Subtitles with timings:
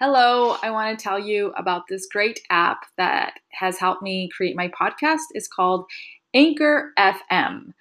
[0.00, 4.54] Hello, I want to tell you about this great app that has helped me create
[4.54, 5.22] my podcast.
[5.32, 5.86] It's called
[6.32, 7.72] Anchor FM.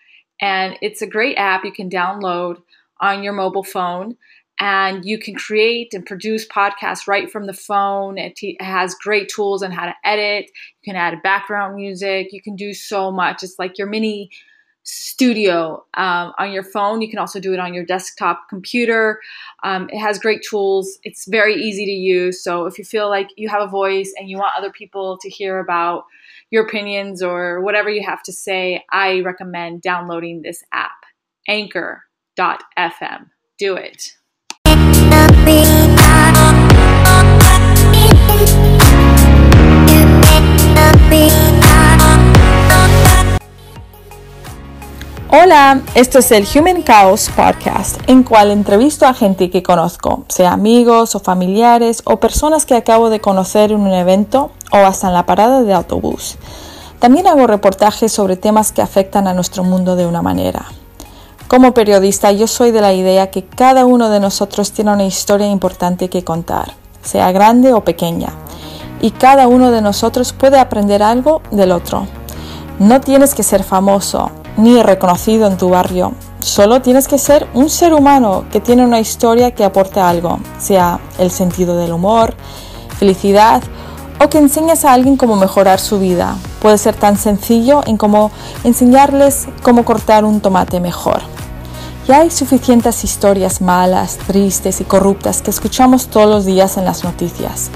[0.41, 2.57] And it's a great app you can download
[2.99, 4.17] on your mobile phone
[4.59, 8.17] and you can create and produce podcasts right from the phone.
[8.17, 10.49] It, it, has great tools on how to edit.
[10.81, 12.29] You can add background music.
[12.31, 13.43] You can do so much.
[13.43, 14.31] It's like your mini
[14.87, 17.01] studio um, on your phone.
[17.01, 19.19] You can also do it on your desktop computer.
[19.63, 20.97] Um, it has great tools.
[21.03, 22.41] It's very easy to use.
[22.41, 25.29] So if you feel like you have a voice and you want other people to
[25.29, 26.05] hear about
[26.51, 31.03] your opinions or whatever you have to say, I recommend downloading this app,
[31.47, 33.29] anchor.fm.
[33.57, 34.16] Do it.
[45.39, 50.53] Hola, esto es el Human Chaos Podcast, en cual entrevisto a gente que conozco, sea
[50.53, 55.13] amigos o familiares o personas que acabo de conocer en un evento o hasta en
[55.13, 56.37] la parada de autobús.
[56.97, 60.65] También hago reportajes sobre temas que afectan a nuestro mundo de una manera.
[61.47, 65.51] Como periodista yo soy de la idea que cada uno de nosotros tiene una historia
[65.51, 68.29] importante que contar, sea grande o pequeña,
[69.01, 72.07] y cada uno de nosotros puede aprender algo del otro.
[72.79, 76.13] No tienes que ser famoso, ni reconocido en tu barrio.
[76.39, 80.99] Solo tienes que ser un ser humano que tiene una historia que aporte algo, sea
[81.19, 82.35] el sentido del humor,
[82.97, 83.63] felicidad
[84.19, 86.35] o que enseñes a alguien cómo mejorar su vida.
[86.61, 88.31] Puede ser tan sencillo en como
[88.63, 91.21] enseñarles cómo cortar un tomate mejor.
[92.07, 97.03] Ya hay suficientes historias malas, tristes y corruptas que escuchamos todos los días en las
[97.03, 97.69] noticias.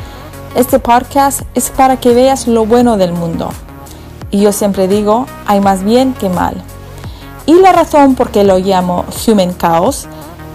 [0.56, 3.50] Este podcast es para que veas lo bueno del mundo.
[4.32, 6.64] Y yo siempre digo, hay más bien que mal.
[7.52, 10.08] Y la razón por qué lo llamo Human Chaos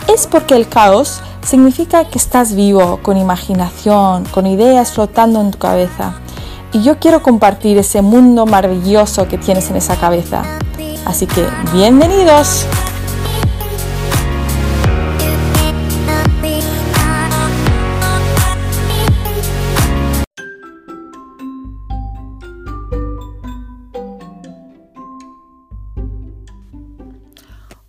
[0.09, 5.59] es porque el caos significa que estás vivo, con imaginación, con ideas flotando en tu
[5.59, 6.15] cabeza.
[6.73, 10.43] Y yo quiero compartir ese mundo maravilloso que tienes en esa cabeza.
[11.05, 12.65] Así que, bienvenidos.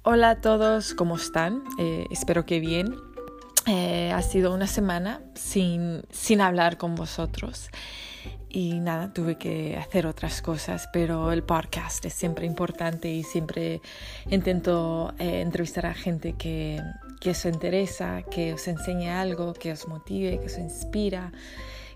[0.10, 1.66] Hola a todos, ¿cómo están?
[1.78, 2.96] Eh, espero que bien.
[3.66, 7.70] Eh, ha sido una semana sin, sin hablar con vosotros
[8.48, 13.82] y nada, tuve que hacer otras cosas, pero el podcast es siempre importante y siempre
[14.30, 16.82] intento eh, entrevistar a gente que,
[17.20, 21.34] que os interesa, que os enseñe algo, que os motive, que os inspira,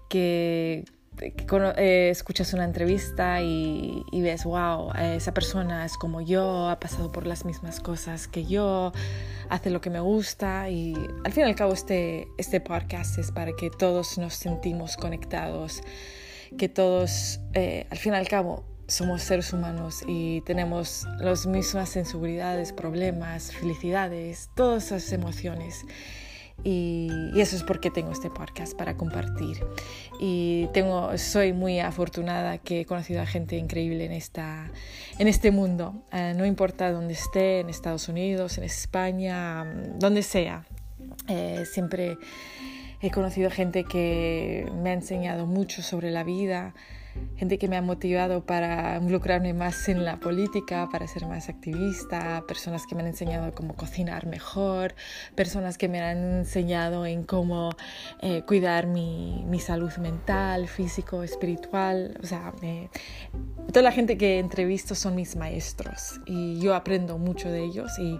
[0.09, 0.83] que
[1.21, 7.27] eh, escuchas una entrevista y, ves, wow, esa persona es como yo, ha pasado por
[7.27, 8.91] las mismas cosas que yo,
[9.49, 13.31] hace lo que me gusta y al fin y al cabo este, este podcast es
[13.31, 15.81] para que todos nos sentimos conectados,
[16.57, 21.89] que todos, eh, al fin y al cabo, somos seres humanos y tenemos las mismas
[21.89, 25.85] sensibilidades, problemas, felicidades, todas esas emociones.
[26.63, 29.63] Y, eso es porque tengo este podcast para compartir.
[30.19, 34.71] Y tengo, soy muy afortunada que he conocido a gente increíble en, esta,
[35.17, 36.03] en este mundo.
[36.11, 39.65] Eh, no importa dónde esté, en Estados Unidos, en España,
[39.97, 40.65] donde sea.
[41.27, 42.17] Eh, siempre
[43.01, 46.75] he conocido gente que me ha enseñado mucho sobre la vida,
[47.37, 52.43] gente que me ha motivado para involucrarme más en la política, para ser más activista,
[52.47, 54.95] personas que me han enseñado cómo cocinar mejor,
[55.35, 57.71] personas que me han enseñado en cómo
[58.21, 62.17] eh, cuidar mi, mi, salud mental, físico, espiritual.
[62.21, 62.53] O sea,
[63.67, 68.19] toda la gente que entrevisto son mis maestros y yo aprendo mucho de ellos y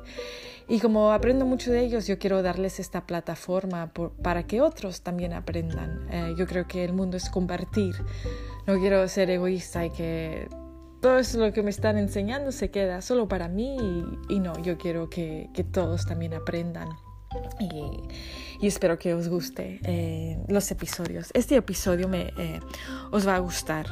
[0.68, 3.92] y como aprendo mucho de ellos, yo quiero darles esta plataforma
[4.22, 6.08] para que otros también aprendan.
[6.12, 7.96] Eh, yo creo que el mundo es compartir.
[8.68, 10.48] No quiero ser egoísta y que
[11.02, 13.78] todo eso lo que me están enseñando se queda solo para mí
[14.30, 16.90] y, no, yo quiero que, que todos también aprendan.
[17.60, 18.04] Y,
[18.60, 21.30] y, espero que os guste eh, los episodios.
[21.34, 22.60] Este episodio me, eh,
[23.12, 23.88] os va a gustar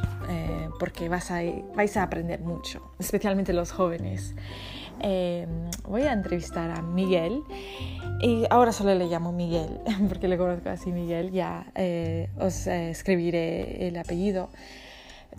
[0.77, 1.41] porque vas a,
[1.75, 4.35] vais a aprender mucho, especialmente los jóvenes.
[5.01, 7.43] Em, voy a entrevistar a Miguel
[8.21, 9.79] y ahora solo le llamo Miguel
[10.09, 14.49] porque le conozco así Miguel, ya eh, os eh, escribiré el apellido.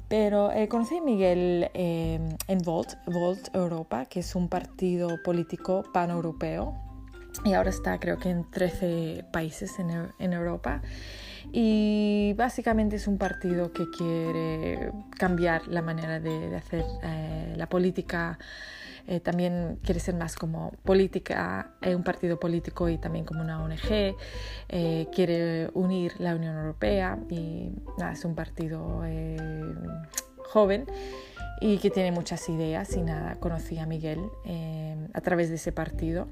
[0.08, 5.84] Pero eh, conocí a Miguel em, en Volt, Volt Europa, que es un partido político
[5.92, 6.74] paneuropeo
[7.44, 10.80] y ahora está creo que en 13 países en, en Europa.
[11.52, 16.84] Y básicamente es un partido que quiere cambiar la manera de, de hacer
[17.56, 18.38] la política
[19.06, 23.62] eh, también quiere ser más como política, eh, un partido político y también como una
[23.62, 24.16] ONG,
[25.12, 29.02] quiere unir la Unión Europea y nada, es un partido
[30.44, 30.86] joven
[31.60, 34.20] y que tiene muchas ideas y nada, conocí a Miguel
[35.12, 36.28] a través de ese partido.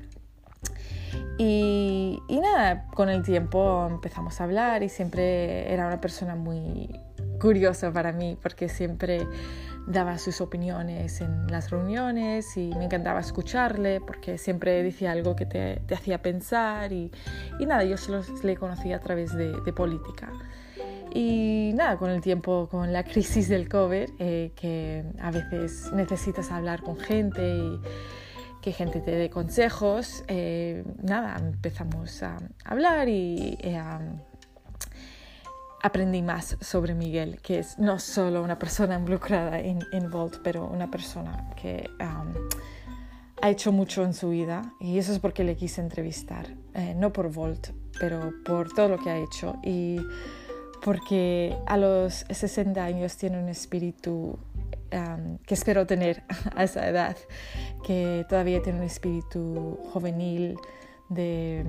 [1.39, 6.91] Y, y, nada, con el tiempo empezamos a hablar y siempre era una persona muy
[7.41, 9.27] curiosa para mí porque siempre
[9.87, 15.47] daba sus opiniones en las reuniones y me encantaba escucharle porque siempre decía algo que
[15.47, 17.11] te, hacía pensar y,
[17.59, 20.31] y, nada, yo solo le conocía a través de, de, política.
[21.15, 26.51] Y nada, con el tiempo, con la crisis del COVID, eh, que a veces necesitas
[26.51, 27.81] hablar con gente y
[28.61, 34.01] que gente te dé consejos, eh, nada, empezamos a hablar y eh, a
[35.83, 40.67] aprendí más sobre Miguel, que es no solo una persona involucrada en, en Volt, pero
[40.67, 42.35] una persona que um,
[43.41, 44.73] ha hecho mucho en su vida.
[44.81, 47.69] Y eso es porque le quise entrevistar, eh, no por Volt,
[48.01, 49.57] pero por todo lo que ha hecho.
[49.63, 50.01] Y
[50.83, 54.39] porque a los 60 años tiene un espíritu
[54.93, 56.23] um, que espero tener
[56.57, 57.17] a esa edad,
[57.85, 60.57] que todavía tiene un espíritu juvenil
[61.09, 61.65] de,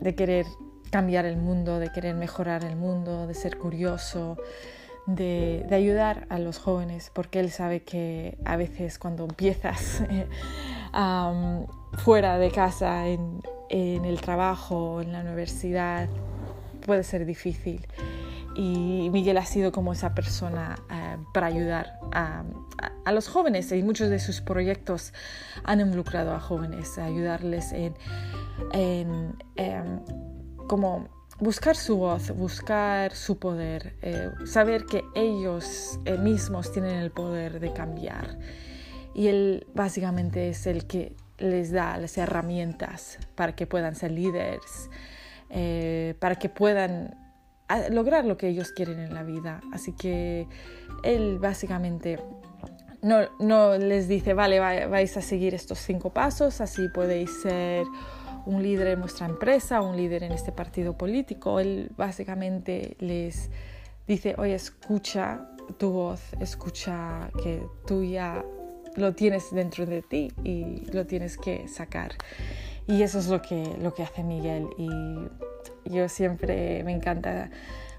[0.00, 0.46] de querer
[0.94, 4.36] cambiar el mundo, de querer mejorar el mundo, de ser curioso,
[5.08, 10.04] de, ayudar a los jóvenes, porque él sabe que a veces cuando empiezas
[11.98, 16.08] fuera de casa, en, el trabajo, en la universidad,
[16.86, 17.84] puede ser difícil.
[18.54, 22.44] Y Miguel ha sido como esa persona eh, para ayudar a,
[23.10, 25.12] los jóvenes y muchos de sus proyectos
[25.64, 27.94] han involucrado a jóvenes, a ayudarles en,
[28.72, 30.00] en em,
[30.66, 31.08] como
[31.40, 37.60] buscar su voz, buscar su poder, eh, saber que ellos eh, mismos tienen el poder
[37.60, 38.38] de cambiar.
[39.14, 44.90] Y él básicamente es el que les da las herramientas para que puedan ser líderes,
[45.50, 47.16] eh, para que puedan
[47.68, 49.60] ah, lograr lo que ellos quieren en la vida.
[49.72, 50.46] Así que
[51.02, 52.18] él básicamente
[53.02, 57.84] no, no les dice, vale, vais a seguir estos cinco pasos, así podéis ser
[58.46, 63.50] un líder en vuestra empresa, un líder en este partido político, él básicamente les
[64.06, 65.48] dice, oye, escucha
[65.78, 68.44] tu voz, escucha que tú ya
[68.96, 72.12] lo tienes dentro de ti y lo tienes que sacar.
[72.86, 74.66] Y eso es lo que, lo que hace Miguel.
[74.76, 77.50] Y yo siempre me encanta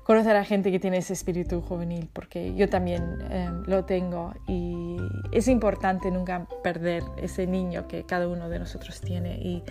[0.04, 4.98] conocer a gente que tiene ese espíritu juvenil, porque yo también eh, lo tengo y
[5.32, 9.40] es importante nunca perder ese niño que cada uno de nosotros tiene.
[9.42, 9.64] Y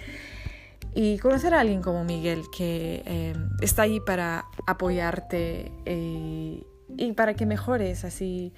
[0.94, 6.64] y conocer a alguien como Miguel que eh, está ahí para apoyarte eh,
[6.96, 8.52] y para que mejores, así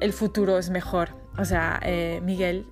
[0.00, 1.10] el futuro es mejor.
[1.36, 2.66] O sea, eh, Miguel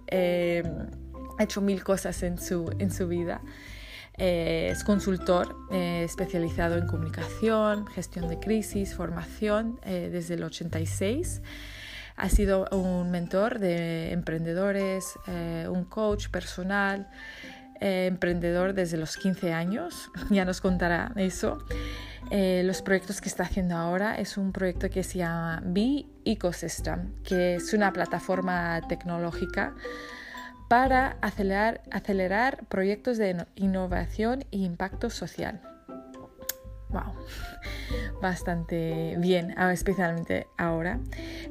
[1.38, 3.42] ha hecho mil cosas en su, en su vida.
[4.16, 11.42] es consultor especializado en comunicación, gestión de crisis, formación desde el 86.
[12.16, 15.18] Ha sido un mentor de emprendedores,
[15.68, 17.10] un coach personal,
[17.80, 21.58] eh, emprendedor desde los 15 años, ya nos contará eso.
[22.30, 27.12] Eh, los proyectos que está haciendo ahora es un proyecto que se llama Be Ecosystem,
[27.22, 29.74] que es una plataforma tecnológica
[30.68, 35.60] para acelerar, acelerar proyectos de innovación e impacto social.
[36.90, 37.12] Wow,
[38.22, 41.00] bastante bien, ah, especialmente ahora.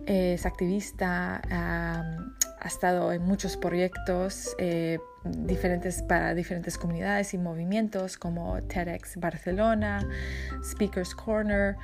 [0.05, 1.41] Es activista,
[2.65, 10.07] ha estado en muchos proyectos eh, diferentes para diferentes comunidades y movimientos como TEDx Barcelona,
[10.63, 11.75] Speakers Corner,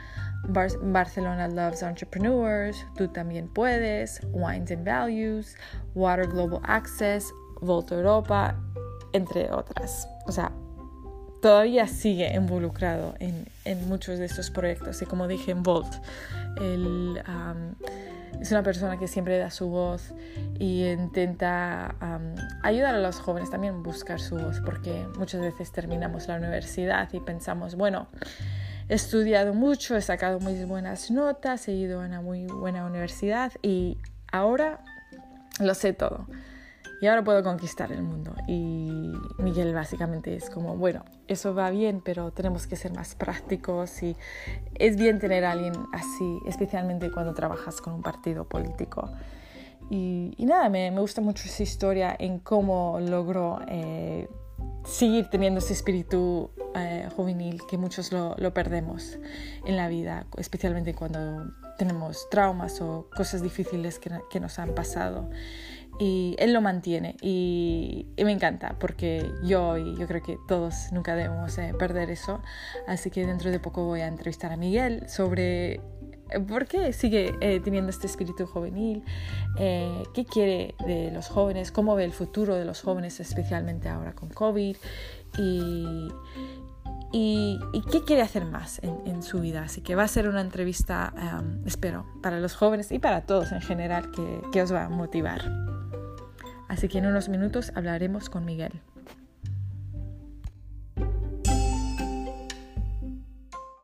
[0.48, 5.56] Barcelona Loves Entrepreneurs, Tú también puedes, Wines and Values,
[5.94, 7.32] Water Global Access,
[7.62, 8.56] Volta Europa,
[9.14, 10.08] entre otras.
[10.26, 10.52] O sea,
[11.42, 15.02] todavía sigue involucrado en, muchos de estos proyectos.
[15.02, 15.94] Y como dije en Volt,
[16.60, 17.22] el
[18.40, 20.14] es una persona que siempre da su voz
[20.58, 21.94] y intenta
[22.64, 27.08] ayudar a los jóvenes también a buscar su voz, porque muchas veces terminamos la universidad
[27.14, 28.08] y pensamos, bueno,
[28.90, 33.52] he estudiado mucho, he sacado muy buenas notas, he ido a una muy buena universidad
[33.62, 33.98] y
[34.32, 34.80] ahora
[35.60, 36.26] lo sé todo
[37.02, 38.36] y ahora puedo conquistar el mundo.
[38.48, 44.04] Y Miguel básicamente es como, bueno, eso va bien, pero tenemos que ser más prácticos
[44.04, 44.16] y
[44.76, 49.10] es bien tener a alguien así, especialmente cuando trabajas con un partido político.
[49.90, 54.30] Y, nada, me, me, gusta mucho esa historia en cómo logró eh,
[54.86, 59.18] seguir teniendo ese espíritu eh, juvenil que muchos lo, lo, perdemos
[59.66, 65.30] en la vida, especialmente cuando tenemos traumas o cosas difíciles que, que nos han pasado.
[66.02, 71.16] Y él lo mantiene y, me encanta porque yo y yo creo que todos nunca
[71.16, 72.42] debemos eh, perder eso.
[72.88, 75.80] Así que dentro de poco voy a entrevistar a Miguel sobre eh,
[76.48, 79.04] por qué sigue eh, teniendo este espíritu juvenil,
[79.58, 84.30] qué quiere de los jóvenes, cómo ve el futuro de los jóvenes, especialmente ahora con
[84.30, 84.76] COVID
[85.38, 86.08] y,
[87.12, 87.60] y,
[87.92, 89.64] qué quiere hacer más en, su vida.
[89.64, 91.14] Así que va a ser una entrevista,
[91.66, 95.72] espero, para los jóvenes y para todos en general que, que os va a motivar.
[96.72, 98.72] Así que en unos minutos hablaremos con Miguel.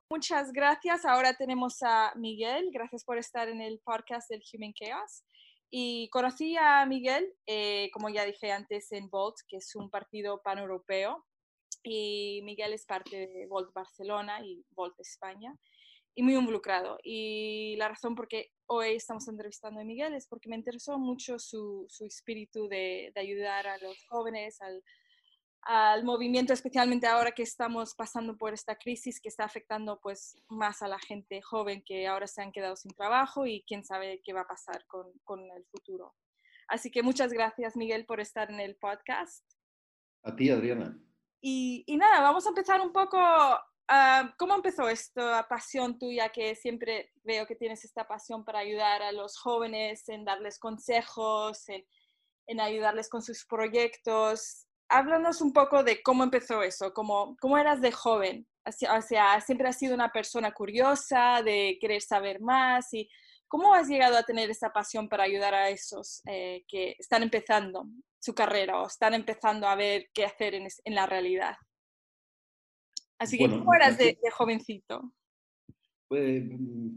[0.10, 1.03] Muchas gracias.
[1.03, 2.70] Ahora tenemos a Miguel.
[2.72, 5.25] Gracias por estar en el podcast del Human Chaos.
[5.70, 10.41] Y conocí a Miguel, eh, como ya dije antes, en Volt, que es un partido
[10.41, 11.25] paneuropeo.
[11.84, 15.53] Y Miguel es parte de Volt Barcelona y Volt España
[16.15, 16.98] y muy involucrado.
[17.03, 21.40] Y la razón por qué hoy estamos entrevistando a Miguel es porque me interesó mucho
[21.40, 24.84] su, su espíritu de, de, ayudar a los jóvenes, al,
[25.62, 30.82] al, movimiento, especialmente ahora que estamos pasando por esta crisis que está afectando pues más
[30.82, 34.34] a la gente joven que ahora se han quedado sin trabajo y quién sabe qué
[34.34, 36.16] va a pasar con, con el futuro.
[36.68, 39.46] Así que muchas gracias Miguel por estar en el podcast.
[40.24, 41.00] A ti, Adriana.
[41.40, 43.18] Y, y nada, vamos a empezar un poco
[43.89, 49.01] Ah, ¿Cómo empezó esta pasión tuya que siempre veo que tienes esta pasión para ayudar
[49.01, 54.65] a los jóvenes, en darles consejos, en, ayudarles con sus proyectos?
[54.89, 58.46] Háblanos un poco de cómo empezó eso, cómo, cómo eras de joven.
[58.65, 63.10] O sea, siempre has sido una persona curiosa, de querer saber más y
[63.48, 67.86] ¿cómo has llegado a tener esa pasión para ayudar a esos eh, que están empezando
[68.20, 71.56] su carrera o están empezando a ver qué hacer en, en la realidad?
[73.20, 75.14] Así que, ¿cómo eras de, jovencito?
[76.08, 76.44] Pues,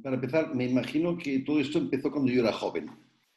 [0.02, 2.90] para empezar, me imagino que todo esto empezó cuando yo era joven.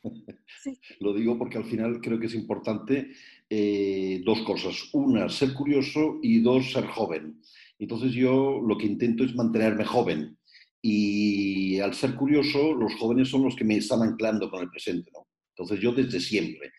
[0.99, 3.11] Lo digo porque al final creo que es importante
[3.49, 4.89] eh, dos cosas.
[4.93, 7.41] Una, ser curioso y dos, ser joven.
[7.79, 10.37] Entonces yo lo que intento es mantenerme joven.
[10.81, 15.09] Y al ser curioso, los jóvenes son los que me están anclando con el presente.
[15.13, 15.27] ¿no?
[15.55, 16.71] Entonces yo desde siempre.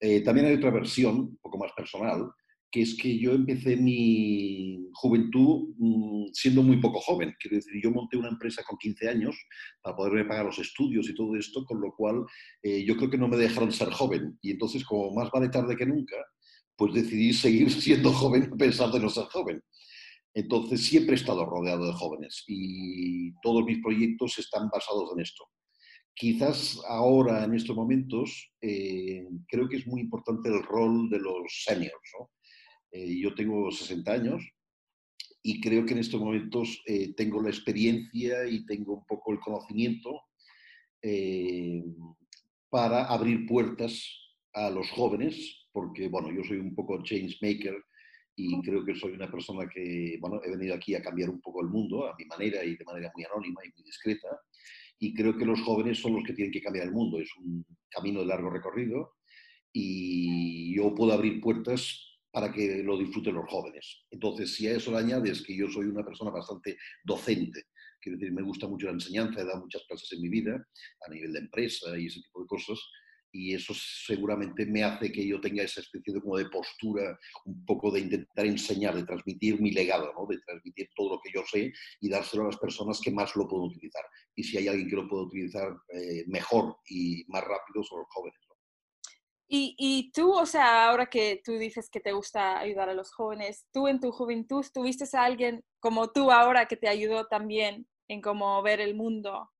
[0.00, 2.28] Eh, también hay otra versión, un poco más personal,
[2.72, 7.34] que es que yo empecé mi juventud mm, siendo muy poco joven.
[7.38, 9.36] Quiero decir, yo monté una empresa con 15 años
[9.82, 12.24] para poderme pagar los estudios y todo esto, con lo cual
[12.62, 14.38] eh, yo creo que no me dejaron ser joven.
[14.40, 16.16] Y entonces, como más vale tarde que nunca,
[16.74, 19.62] pues decidí seguir siendo joven a pesar de no ser joven.
[20.32, 25.44] Entonces, siempre he estado rodeado de jóvenes y todos mis proyectos están basados en esto.
[26.14, 31.64] Quizás ahora, en estos momentos, eh, creo que es muy importante el rol de los
[31.66, 32.30] seniors, ¿no?
[32.92, 34.42] Eh, yo tengo 60 años
[35.42, 39.40] y creo que en estos momentos eh, tengo la experiencia y tengo un poco el
[39.40, 40.22] conocimiento
[41.02, 41.82] eh,
[42.68, 44.06] para abrir puertas
[44.52, 47.74] a los jóvenes, porque bueno, yo soy un poco change maker
[48.36, 51.62] y creo que soy una persona que, bueno, he venido aquí a cambiar un poco
[51.62, 54.28] el mundo a mi manera y de manera muy anónima y muy discreta.
[54.98, 57.18] Y creo que los jóvenes son los que tienen que cambiar el mundo.
[57.18, 59.16] Es un camino de largo recorrido
[59.72, 64.04] y yo puedo abrir puertas para que lo disfruten los jóvenes.
[64.10, 67.66] Entonces, si a eso le añades que yo soy una persona bastante docente,
[68.00, 70.66] quiero decir, me gusta mucho la enseñanza, he dado muchas clases en mi vida
[71.06, 72.78] a nivel de empresa y ese tipo de cosas,
[73.34, 77.64] y eso seguramente me hace que yo tenga esa especie de, como de postura, un
[77.64, 81.72] poco de intentar enseñar, de transmitir mi legado, de transmitir todo lo que yo sé
[82.00, 84.04] y dárselo a las personas que más lo pueden utilizar.
[84.36, 88.08] Y si hay alguien que lo puede utilizar eh, mejor y más rápido, son los
[88.10, 88.41] jóvenes.
[89.54, 93.66] Y, tú, o sea, ahora que tú dices que te gusta ayudar a los jóvenes,
[93.70, 98.22] tú en tu juventud tuviste a alguien como tú ahora que te ayudó también en
[98.22, 99.50] cómo ver el mundo,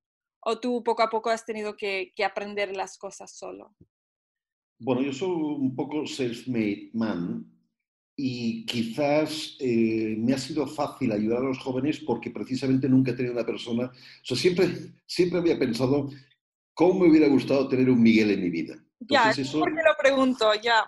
[0.40, 3.76] o tú poco a poco has tenido que, aprender las cosas solo.
[4.78, 7.44] Bueno, yo soy un poco self-made man
[8.16, 13.14] y quizás eh, me ha sido fácil ayudar a los jóvenes porque precisamente nunca he
[13.14, 14.70] tenido una persona, o sea, siempre,
[15.04, 16.08] siempre había pensado
[16.72, 19.60] cómo me hubiera gustado tener un Miguel en mi vida ya, eso...
[19.60, 20.50] ¿por qué lo pregunto?
[20.62, 20.86] Ya.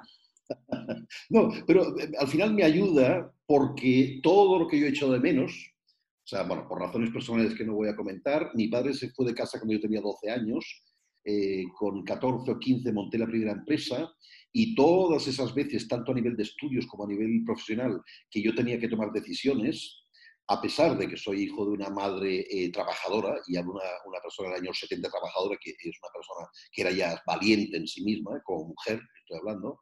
[1.31, 5.21] no, pero eh, al final me ayuda porque todo lo que yo he hecho de
[5.21, 9.11] menos, o sea, bueno, por razones personales que no voy a comentar, mi padre se
[9.11, 10.83] fue de casa cuando yo tenía 12 años,
[11.25, 14.13] eh, con 14 o 15 monté la primera empresa
[14.53, 18.55] y todas esas veces, tanto a nivel de estudios como a nivel profesional, que yo
[18.55, 20.04] tenía que tomar decisiones,
[20.47, 24.51] a pesar de que soy hijo de una madre eh, trabajadora y una, una persona
[24.51, 28.41] del año 70 trabajadora, que es una persona que era ya valiente en sí misma,
[28.45, 29.81] como mujer, estoy hablando,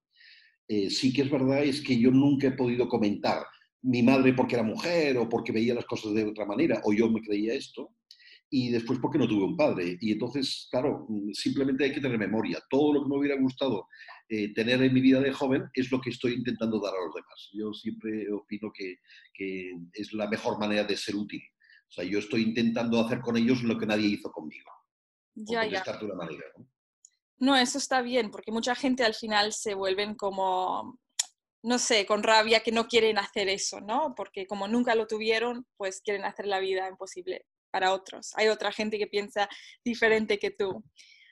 [0.68, 3.44] eh, sí que es verdad es que yo nunca he podido comentar
[3.82, 7.10] mi madre porque era mujer o porque veía las cosas de otra manera o yo
[7.10, 7.90] me creía esto
[8.48, 9.96] y después porque no tuve un padre.
[10.00, 12.58] Y entonces, claro, simplemente hay que tener memoria.
[12.68, 13.88] Todo lo que me hubiera gustado
[14.34, 17.14] eh, tener en mi vida de joven es lo que estoy intentando dar a los
[17.14, 17.50] demás.
[17.52, 18.96] Yo siempre opino que,
[19.92, 21.42] es la mejor manera de ser útil.
[21.86, 24.70] O sea, yo estoy intentando hacer con ellos lo que nadie hizo conmigo.
[25.34, 25.84] Ya, ya.
[27.40, 27.56] ¿no?
[27.56, 30.98] eso está bien, porque mucha gente al final se vuelven como,
[31.62, 34.14] no sé, con rabia que no quieren hacer eso, ¿no?
[34.16, 38.30] Porque como nunca lo tuvieron, pues quieren hacer la vida imposible para otros.
[38.36, 39.46] Hay otra gente que piensa
[39.84, 40.82] diferente que tú.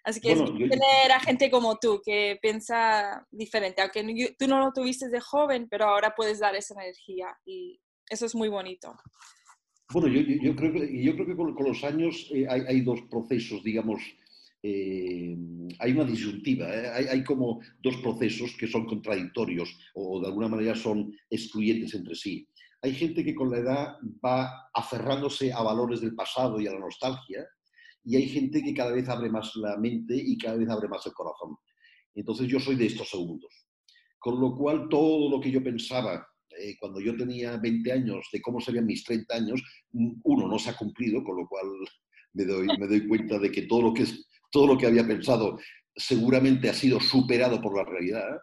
[0.04, 5.08] Así que tener a gente como tú que piensa diferente, aunque tú no lo tuviste
[5.08, 8.96] de joven, pero ahora puedes dar esa energía y eso es muy bonito.
[9.92, 14.00] Bueno, yo, creo, que, yo creo que con, los años eh, hay, dos procesos, digamos,
[14.62, 15.36] eh,
[15.80, 16.88] hay una disyuntiva, ¿eh?
[16.88, 22.14] hay, hay, como dos procesos que son contradictorios o de alguna manera son excluyentes entre
[22.14, 22.46] sí.
[22.82, 26.78] Hay gente que con la edad va aferrándose a valores del pasado y a la
[26.78, 27.46] nostalgia,
[28.04, 31.04] y hay gente que cada vez abre más la mente y cada vez abre más
[31.06, 31.56] el corazón.
[32.14, 33.66] Entonces yo soy de estos segundos.
[34.18, 36.26] Con lo cual todo lo que yo pensaba
[36.58, 40.70] eh, cuando yo tenía 20 años de cómo serían mis 30 años, uno no se
[40.70, 41.66] ha cumplido, con lo cual
[42.34, 44.04] me doy, me doy cuenta de que todo lo que,
[44.50, 45.58] todo lo que había pensado
[45.94, 48.38] seguramente ha sido superado por la realidad.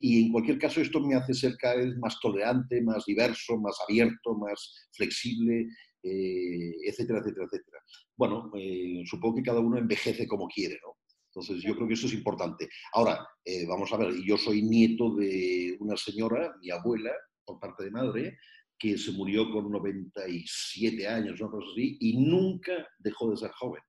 [0.00, 3.76] Y en cualquier caso esto me hace ser cada vez más tolerante, más diverso, más
[3.88, 5.66] abierto, más flexible,
[6.02, 7.78] eh, etcétera, etcétera, etcétera
[8.18, 10.96] bueno, eh, supongo que cada uno envejece como quiere, ¿no?
[11.28, 12.68] Entonces, yo creo que eso es importante.
[12.92, 17.12] Ahora, eh, vamos a ver, yo soy nieto de una señora, mi abuela,
[17.44, 18.36] por parte de madre,
[18.76, 21.50] que se murió con 97 años, ¿no?
[21.58, 23.82] así, y nunca dejó de ser joven.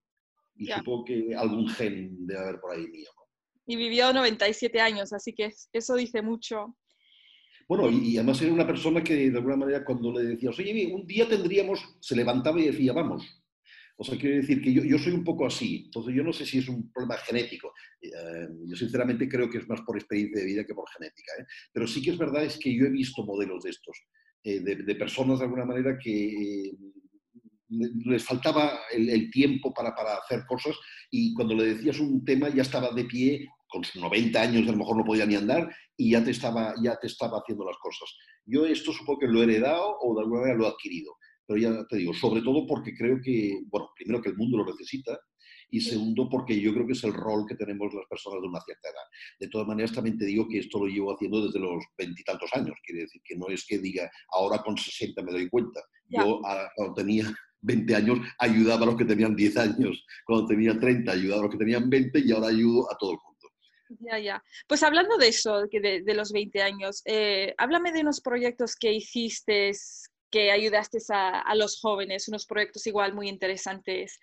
[0.55, 3.09] Y supongo que algún gen debe haber por ahí mío.
[3.15, 3.23] ¿no?
[3.65, 6.75] Y vivió 97 años, así que eso dice mucho.
[7.67, 10.91] Bueno, y, y, además era una persona que de alguna manera cuando le decías, oye,
[10.93, 13.38] un día tendríamos, se levantaba y decía, vamos,
[14.01, 15.83] o sea, quiero decir que yo, yo, soy un poco así.
[15.87, 17.73] Entonces, yo no sé si es un problema genético.
[18.01, 21.33] Eh, yo sinceramente creo que es más por experiencia de vida que por genética.
[21.37, 21.45] ¿eh?
[21.73, 23.97] Pero sí que es verdad es que yo he visto modelos de estos,
[24.45, 26.71] eh, de, personas de alguna manera que
[28.05, 30.77] les faltaba el, tiempo para, para, hacer cosas
[31.11, 34.71] y cuando le decías un tema ya estaba de pie, con sus 90 años a
[34.71, 37.77] lo mejor no podía ni andar y ya te estaba, ya te estaba haciendo las
[37.77, 38.15] cosas.
[38.45, 41.13] Yo esto supongo que lo he heredado o de alguna manera lo he adquirido
[41.49, 44.65] pero ya te digo, sobre todo porque creo que, bueno, primero que el mundo lo
[44.65, 45.19] necesita
[45.71, 48.61] y segundo porque yo creo que es el rol que tenemos las personas de una
[48.61, 49.03] cierta edad.
[49.39, 52.75] De todas maneras, también te digo que esto lo llevo haciendo desde los veintitantos años,
[52.85, 55.81] quiere decir que no es que diga, ahora con 60 me doy cuenta.
[56.07, 56.39] Yo
[56.75, 61.39] cuando tenía 20 años ayudaba a los que tenían 10 años, cuando tenía 30 ayudaba
[61.39, 63.29] a los que tenían 20 y ahora ayudo a todo el mundo.
[64.01, 64.43] Ya, ya.
[64.67, 68.93] Pues hablando de eso, de, de los 20 años, eh, háblame de unos proyectos que
[68.93, 69.71] hiciste
[70.29, 74.19] que ayudaste a, los jóvenes, unos proyectos igual muy interesantes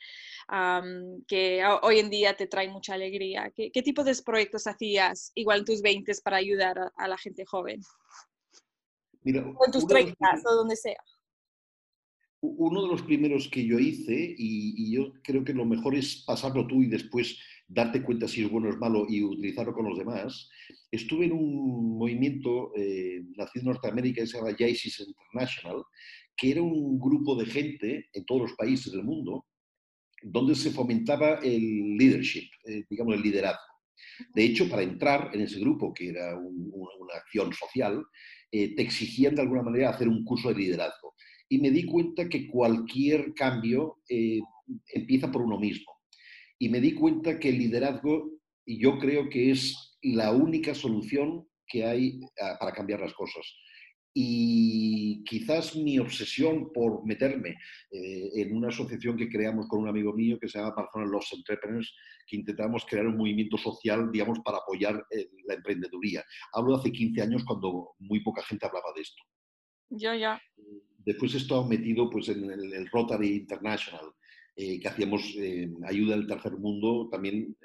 [1.27, 3.53] que hoy en día te traen mucha alegría.
[3.55, 7.81] ¿Qué, tipo de proyectos hacías igual en tus 20 para ayudar a, la gente joven?
[9.25, 10.15] o en tus 30
[10.45, 11.03] o donde sea.
[12.41, 16.67] Uno de los primeros que yo hice, y, yo creo que lo mejor es pasarlo
[16.67, 19.99] tú y después darte cuenta si es bueno o es malo y utilizarlo con los
[19.99, 20.49] demás,
[20.91, 25.83] estuve en un movimiento eh, nacido en Norteamérica que se llama JAISIS International,
[26.37, 29.47] que era un grupo de gente en todos los países del mundo
[30.23, 33.61] donde se fomentaba el leadership, eh, digamos el liderazgo.
[34.35, 38.03] De hecho, para entrar en ese grupo, que era una acción social,
[38.51, 41.15] eh, te exigían de alguna manera hacer un curso de liderazgo.
[41.49, 45.96] Y me di cuenta que cualquier cambio empieza por uno mismo.
[46.59, 48.31] Y me di cuenta que el liderazgo,
[48.67, 53.45] yo creo que es la única solución que hay ah, para cambiar las cosas.
[54.19, 57.59] Y quizás mi obsesión por meterme
[57.91, 61.31] eh, en una asociación que creamos con un amigo mío que se llama Barcelona Los
[61.35, 61.95] Entrepreneurs,
[62.27, 66.25] que intentamos crear un movimiento social, digamos, para apoyar eh, la emprendeduría.
[66.55, 69.23] Hablo de hace 15 años cuando muy poca gente hablaba de esto.
[69.91, 70.41] Ya, ya.
[71.05, 74.13] Después he estado metido pues, en el, Rotary International,
[74.57, 75.37] eh, que hacíamos
[75.85, 77.57] ayuda al tercer mundo también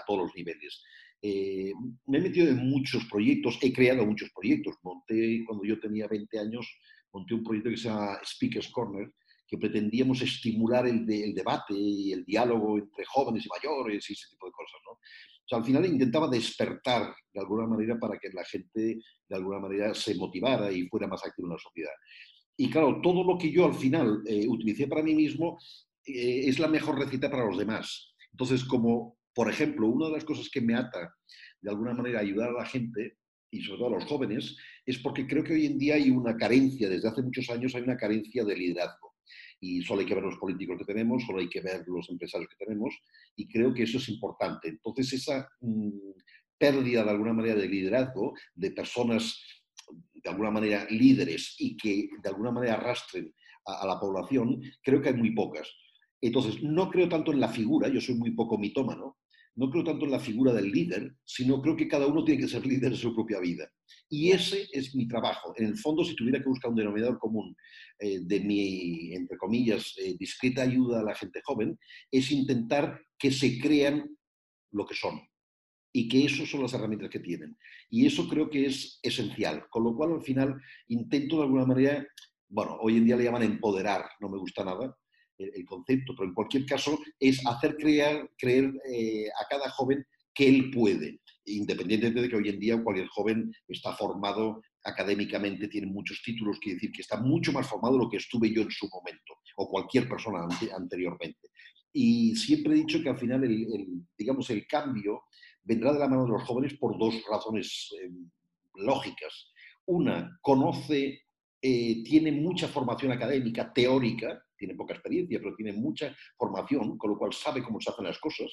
[0.00, 0.82] a todos los niveles.
[1.22, 1.72] Eh,
[2.06, 4.76] me he metido en muchos proyectos, he creado muchos proyectos.
[4.82, 6.66] Monté, cuando yo tenía 20 años,
[7.12, 9.10] monté un proyecto que se llama Speakers Corner,
[9.46, 14.46] que pretendíamos estimular el, debate y el diálogo entre jóvenes y mayores y ese tipo
[14.46, 14.80] de cosas.
[14.84, 14.92] ¿no?
[14.92, 19.58] O sea, al final intentaba despertar de alguna manera para que la gente de alguna
[19.58, 21.92] manera se motivara y fuera más activa en la sociedad.
[22.58, 25.58] Y claro, todo lo que yo al final eh, utilicé para mí mismo
[26.06, 28.14] eh, es la mejor receta para los demás.
[28.32, 31.14] Entonces, como por ejemplo, una de las cosas que me ata
[31.60, 33.18] de alguna manera a ayudar a la gente
[33.50, 36.38] y sobre todo a los jóvenes es porque creo que hoy en día hay una
[36.38, 39.14] carencia, desde hace muchos años hay una carencia de liderazgo.
[39.60, 42.48] Y solo hay que ver los políticos que tenemos, solo hay que ver los empresarios
[42.48, 42.94] que tenemos,
[43.36, 44.68] y creo que eso es importante.
[44.68, 45.90] Entonces, esa mm,
[46.56, 49.38] pérdida de alguna manera de liderazgo, de personas
[50.14, 53.32] de alguna manera líderes y que de alguna manera arrastren
[53.66, 55.68] a, la población, creo que hay muy pocas.
[56.20, 59.18] Entonces, no creo tanto en la figura, yo soy muy poco mitómano,
[59.56, 62.48] no creo tanto en la figura del líder, sino creo que cada uno tiene que
[62.48, 63.70] ser líder de su propia vida.
[64.08, 65.54] Y ese es mi trabajo.
[65.56, 67.56] En el fondo, si tuviera que buscar un denominador común
[67.98, 71.78] eh, de mi, entre comillas, eh, discreta ayuda a la gente joven,
[72.10, 74.06] es intentar que se crean
[74.72, 75.20] lo que son
[75.90, 77.56] y que esas son las herramientas que tienen.
[77.88, 79.66] Y eso creo que es esencial.
[79.70, 80.54] Con lo cual, al final,
[80.88, 82.06] intento de alguna manera,
[82.48, 84.94] bueno, hoy en día le llaman empoderar, no me gusta nada,
[85.38, 90.48] el, concepto, pero en cualquier caso es hacer creer, creer eh, a cada joven que
[90.48, 96.22] él puede, independientemente de que hoy en día cualquier joven está formado académicamente, tiene muchos
[96.22, 98.88] títulos, quiere decir que está mucho más formado de lo que estuve yo en su
[98.88, 101.48] momento, o cualquier persona anteriormente.
[101.92, 105.22] Y siempre he dicho que al final, el, digamos, el cambio
[105.64, 108.10] vendrá de la mano de los jóvenes por dos razones eh,
[108.74, 109.52] lógicas.
[109.86, 111.22] Una, conoce,
[111.60, 117.18] eh, tiene mucha formación académica, teórica, tiene poca experiencia, pero tiene mucha formación, con lo
[117.18, 118.50] cual sabe cómo se hacen las cosas.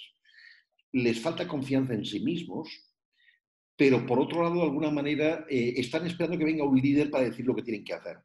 [0.91, 2.69] Les falta confianza en sí mismos,
[3.75, 7.25] pero por otro lado, de alguna manera, eh, están esperando que venga un líder para
[7.25, 8.17] decir lo que tienen que hacer.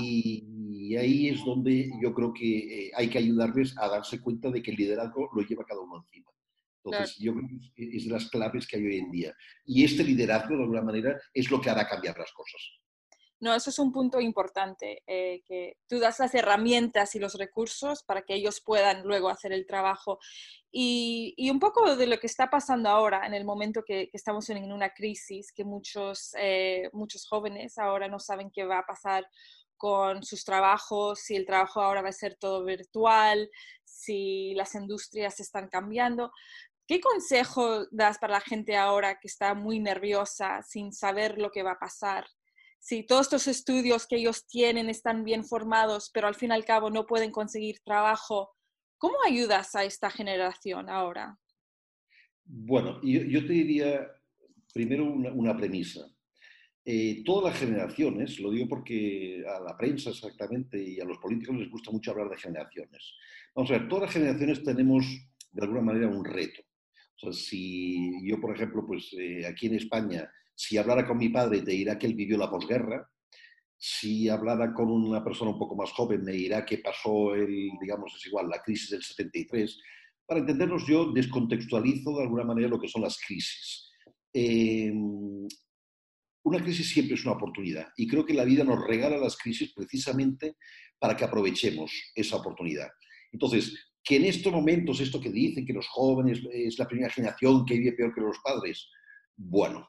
[0.00, 4.62] Y, ahí es donde yo creo que eh, hay que ayudarles a darse cuenta de
[4.62, 6.30] que el liderazgo lo lleva cada uno encima.
[6.84, 9.34] Entonces, yo creo que es de las claves que hay hoy en día.
[9.64, 12.60] Y este liderazgo, de alguna manera, es lo que hará cambiar las cosas.
[13.42, 18.04] No, eso es un punto importante, eh, que tú das las herramientas y los recursos
[18.04, 20.20] para que ellos puedan luego hacer el trabajo.
[20.70, 24.70] Y, un poco de lo que está pasando ahora, en el momento que, estamos en
[24.70, 29.26] una crisis, que muchos, eh, muchos jóvenes ahora no saben qué va a pasar
[29.76, 33.50] con sus trabajos, si el trabajo ahora va a ser todo virtual,
[33.82, 36.30] si las industrias están cambiando.
[36.86, 41.64] ¿Qué consejo das para la gente ahora que está muy nerviosa sin saber lo que
[41.64, 42.24] va a pasar?
[42.82, 46.64] Si todos estos estudios que ellos tienen están bien formados, pero al fin y al
[46.64, 48.56] cabo no pueden conseguir trabajo,
[48.98, 51.38] ¿cómo ayudas a esta generación ahora?
[52.44, 54.10] Bueno, yo, te diría
[54.74, 56.00] primero una, premisa.
[56.84, 61.54] Eh, todas las generaciones, lo digo porque a la prensa exactamente y a los políticos
[61.54, 63.14] les gusta mucho hablar de generaciones.
[63.54, 65.06] Vamos a ver, todas las generaciones tenemos
[65.52, 66.60] de alguna manera un reto.
[67.14, 70.28] O sea, si yo, por ejemplo, pues eh, aquí en España
[70.62, 73.10] si hablara con mi padre, te dirá que él vivió la posguerra.
[73.76, 78.14] Si hablara con una persona un poco más joven, me dirá que pasó, el, digamos,
[78.14, 79.80] es igual, la crisis del 73.
[80.24, 83.90] Para entendernos, yo descontextualizo de alguna manera lo que son las crisis.
[84.32, 85.48] Em,
[86.44, 89.72] una crisis siempre es una oportunidad y creo que la vida nos regala las crisis
[89.74, 90.56] precisamente
[91.00, 92.88] para que aprovechemos esa oportunidad.
[93.32, 97.64] Entonces, que en estos momentos, esto que dicen que los jóvenes es la primera generación
[97.64, 98.88] que vive peor que los padres,
[99.36, 99.88] bueno,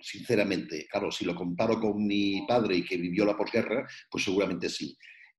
[0.00, 4.68] sinceramente, claro, si lo comparo con mi padre y que vivió la posguerra, pues seguramente
[4.68, 4.96] sí.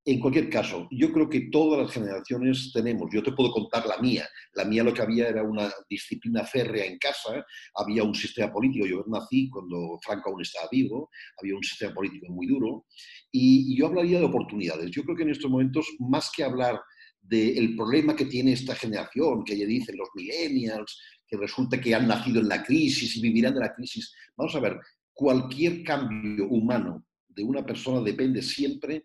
[0.07, 3.97] En cualquier caso, yo creo que todas las generaciones tenemos, yo te puedo contar la
[3.97, 8.53] mía, la mía lo que había era una disciplina férrea en casa, había un sistema
[8.53, 11.09] político, yo nací cuando Franco aún estaba vivo,
[11.41, 12.85] había un sistema político muy duro,
[13.31, 14.91] y, y yo hablaría de oportunidades.
[14.91, 16.79] Yo creo que en estos momentos, más que hablar
[17.27, 22.07] del problema que tiene esta generación, que ya dicen los millennials, que resulta que han
[22.07, 24.13] nacido en la crisis y vivirán de la crisis.
[24.35, 24.79] Vamos a ver,
[25.13, 29.03] cualquier cambio humano de una persona depende siempre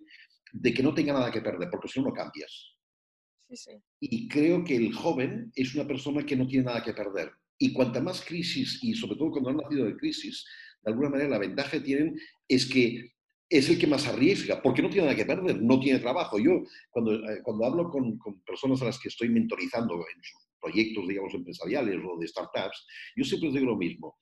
[0.52, 2.74] de que no tenga nada que perder, porque si no, no cambias.
[4.00, 7.32] Y creo que el joven es una persona que no tiene nada que perder.
[7.58, 10.46] Y cuanta más crisis, y sobre todo cuando han nacido de crisis,
[10.82, 13.12] de alguna manera la ventaja que tienen es que
[13.50, 16.38] es el que más arriesga, porque no tiene nada que perder, no tiene trabajo.
[16.38, 21.08] Yo, cuando, eh, hablo con, con, personas a las que estoy mentorizando en sus proyectos,
[21.08, 22.86] digamos, empresariales o de startups,
[23.16, 24.16] yo siempre digo lo mismo.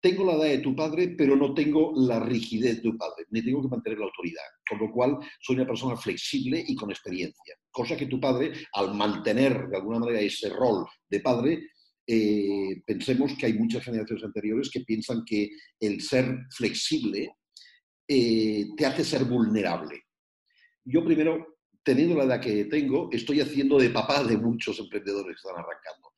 [0.00, 3.42] Tengo la edad de tu padre, pero no tengo la rigidez de tu padre, ni
[3.42, 4.42] tengo que mantener la autoridad.
[4.68, 7.54] Con lo cual, soy una persona flexible y con experiencia.
[7.70, 11.68] Cosa que tu padre, al mantener de alguna manera ese rol de padre,
[12.06, 17.36] eh, pensemos que hay muchas generaciones anteriores que piensan que el ser flexible
[18.14, 20.02] eh, te hace ser vulnerable.
[20.84, 25.48] Yo primero teniendo la edad que tengo, estoy haciendo de papá de muchos emprendedores que
[25.48, 26.12] están arrancando.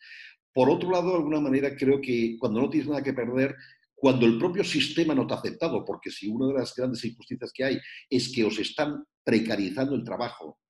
[0.53, 3.55] Por otro lado, de alguna manera, creo que cuando no tienes nada que perder,
[3.95, 7.53] cuando el propio sistema no te ha aceptado, porque si una de las grandes injusticias
[7.53, 7.79] que hay
[8.11, 10.61] es que os están precarizando el trabajo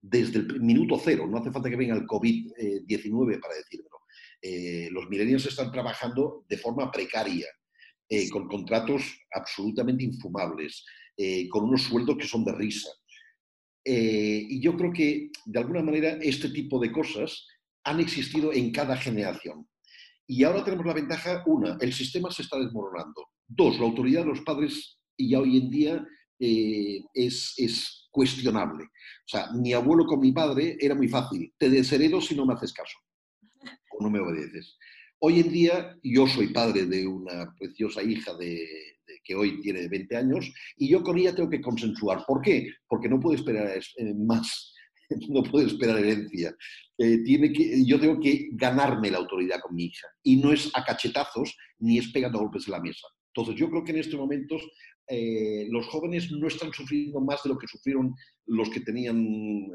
[0.00, 3.98] desde el minuto cero, no hace falta que venga el COVID-19 para decírmelo.
[4.42, 7.46] Eh, los millennials están trabajando de forma precaria,
[8.12, 10.84] eh, con contratos absolutamente infumables,
[11.16, 12.90] eh, con unos sueldos que son de risa.
[13.82, 17.46] Eh, y yo creo que, de alguna manera, este tipo de cosas
[17.84, 19.66] han existido en cada generación.
[20.26, 23.28] Y ahora tenemos la ventaja, una, el sistema se está desmoronando.
[23.48, 26.06] Dos, la autoridad de los padres ya hoy en día
[26.38, 28.84] eh, es, es cuestionable.
[28.84, 31.50] O sea, mi abuelo con mi padre era muy fácil.
[31.56, 32.98] Te desheredo si no me haces caso
[33.98, 34.76] o no me obedeces.
[35.24, 38.66] Hoy en día yo soy padre de una preciosa hija de,
[39.22, 42.24] que hoy tiene 20 años y yo con ella tengo que consensuar.
[42.26, 42.72] ¿Por qué?
[42.88, 44.74] Porque no puedo esperar eh, más,
[45.28, 46.52] no puedo esperar herencia.
[46.98, 50.68] Eh, tiene que, yo tengo que ganarme la autoridad con mi hija y no es
[50.74, 53.06] a cachetazos ni es pegando golpes en la mesa.
[53.32, 54.60] Entonces yo creo que en estos momentos
[55.06, 58.12] eh, los jóvenes no están sufriendo más de lo que sufrieron
[58.46, 59.24] los que tenían,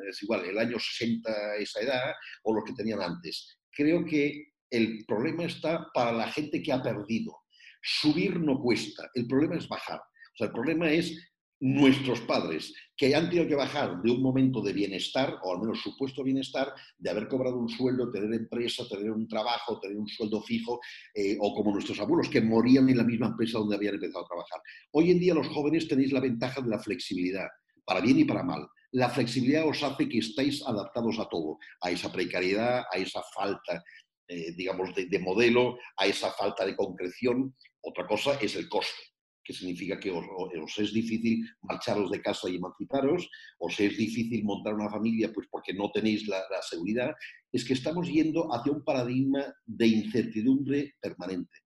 [0.10, 3.58] es igual, el año 60 esa edad o los que tenían antes.
[3.72, 7.40] Creo que el problema está para la gente que ha perdido.
[7.82, 10.00] Subir no cuesta, el problema es bajar.
[10.00, 11.16] O sea, el problema es
[11.60, 15.82] nuestros padres, que han tenido que bajar de un momento de bienestar, o al menos
[15.82, 20.42] supuesto bienestar, de haber cobrado un sueldo, tener empresa, tener un trabajo, tener un sueldo
[20.42, 20.80] fijo,
[21.14, 24.28] eh, o como nuestros abuelos, que morían en la misma empresa donde habían empezado a
[24.28, 24.62] trabajar.
[24.92, 27.48] Hoy en día los jóvenes tenéis la ventaja de la flexibilidad,
[27.84, 28.68] para bien y para mal.
[28.92, 33.84] La flexibilidad os hace que estáis adaptados a todo, a esa precariedad, a esa falta
[34.28, 37.56] eh, digamos, de, modelo a esa falta de concreción.
[37.82, 39.02] Otra cosa es el coste,
[39.44, 44.74] que significa que os, es difícil marcharos de casa y emanciparos, os es difícil montar
[44.74, 47.14] una familia pues porque no tenéis la, seguridad.
[47.52, 51.60] Es que estamos yendo hacia un paradigma de incertidumbre permanente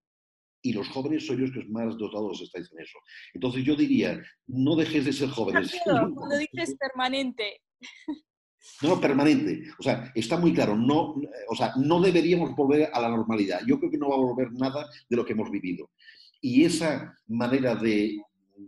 [0.64, 3.00] y los jóvenes sois los que más dotados estáis en eso.
[3.34, 5.76] Entonces yo diría, no dejes de ser jóvenes.
[5.84, 7.62] Cuando dices permanente.
[8.82, 9.64] No, permanente.
[9.80, 11.16] O sea, está muy claro, no,
[11.50, 13.62] o sea, no deberíamos volver a la normalidad.
[13.66, 15.90] Yo creo que no va a volver nada de lo que hemos vivido.
[16.42, 18.18] Y esa manera de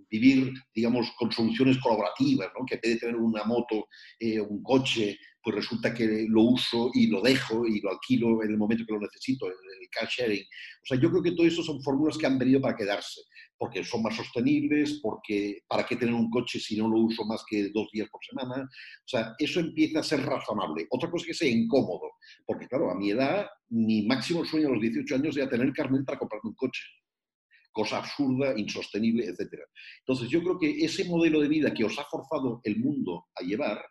[0.10, 2.66] vivir, digamos, con soluciones colaborativas, ¿no?
[2.66, 3.88] que en vez de tener una moto,
[4.20, 8.52] eh, un coche, pues resulta que lo uso y lo dejo y lo alquilo en
[8.52, 9.54] el momento que lo necesito, el,
[9.92, 10.42] car sharing.
[10.42, 13.22] O sea, yo creo que todo eso son fórmulas que han venido para quedarse,
[13.64, 17.46] porque son más sostenibles, porque ¿para qué tener un coche si no lo uso más
[17.50, 18.62] que dos días por semana?
[18.64, 20.86] O sea, eso empieza a ser razonable.
[20.90, 22.12] Otra cosa es que sea incómodo,
[22.46, 26.04] porque claro, a mi edad, mi máximo sueño a los 18 años era tener carnet
[26.06, 26.82] para comprarme un coche
[27.72, 29.62] cosa absurda, insostenible, etc.
[30.00, 33.46] Entonces, yo creo que ese modelo de vida que os ha forzado el mundo a
[33.46, 33.82] llevar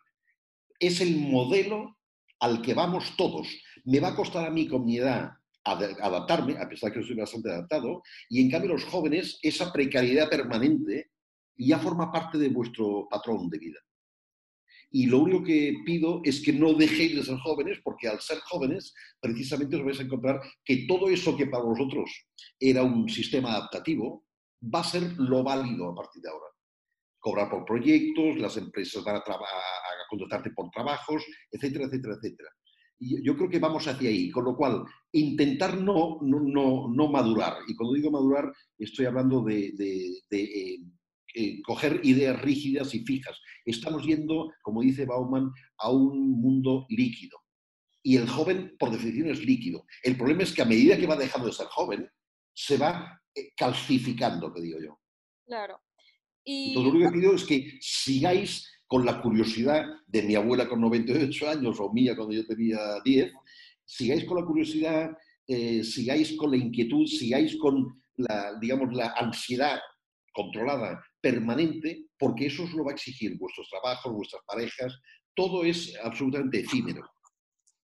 [0.79, 1.97] es el modelo
[2.39, 3.47] al que vamos todos.
[3.85, 5.31] Me va a costar a mí con mi edad
[5.63, 10.29] adaptarme, a pesar de que soy bastante adaptado, y en cambio los jóvenes, esa precariedad
[10.29, 11.11] permanente
[11.55, 13.79] ya forma parte de vuestro patrón de vida.
[14.91, 18.39] Y lo único que pido es que no dejéis de ser jóvenes, porque al ser
[18.41, 22.11] jóvenes, precisamente os vais a encontrar que todo eso que para vosotros
[22.59, 24.25] era un sistema adaptativo,
[24.63, 26.45] va a ser lo válido a partir de ahora.
[27.19, 32.49] Cobrar por proyectos, las empresas van a, a contratarte por trabajos, etcétera, etcétera, etcétera.
[32.99, 37.57] Y yo creo que vamos hacia ahí, con lo cual, intentar no, no, no, madurar.
[37.67, 39.73] Y cuando digo madurar, estoy hablando de,
[40.31, 40.77] eh,
[41.35, 43.39] eh, coger ideas rígidas y fijas.
[43.65, 47.37] Estamos yendo, como dice Bauman, a un mundo líquido.
[48.03, 49.85] Y el joven, por definición, es líquido.
[50.03, 52.07] El problema es que a medida que va dejando de ser joven,
[52.53, 54.99] se va eh, calcificando, que digo yo.
[55.45, 55.79] Claro.
[56.43, 56.69] Y...
[56.69, 60.79] Entonces, lo único que pido es que sigáis con la curiosidad de mi abuela con
[60.79, 63.33] 98 años o mía cuando yo tenía 10,
[63.83, 69.79] sigáis con la curiosidad, eh, sigáis con la inquietud, sigáis con la, digamos, la ansiedad
[70.31, 74.95] controlada permanente, porque eso os lo va a exigir vuestros trabajos, vuestras parejas,
[75.33, 77.01] todo es absolutamente efímero.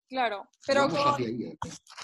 [0.09, 0.87] Claro, pero
[1.19, 1.57] ¿eh?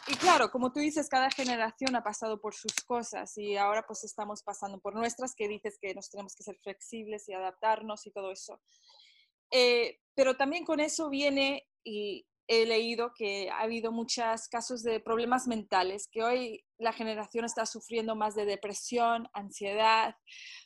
[0.09, 4.05] y claro, como tú dices, cada generación ha pasado por sus cosas y ahora pues
[4.05, 8.11] estamos pasando por nuestras, que dices que nos tenemos que ser flexibles y adaptarnos y
[8.11, 8.61] todo eso.
[9.51, 14.99] Eh, pero también con eso viene, y he leído que ha habido muchos casos de
[14.99, 20.17] problemas mentales, que hoy la generación está sufriendo más de depresión, ansiedad,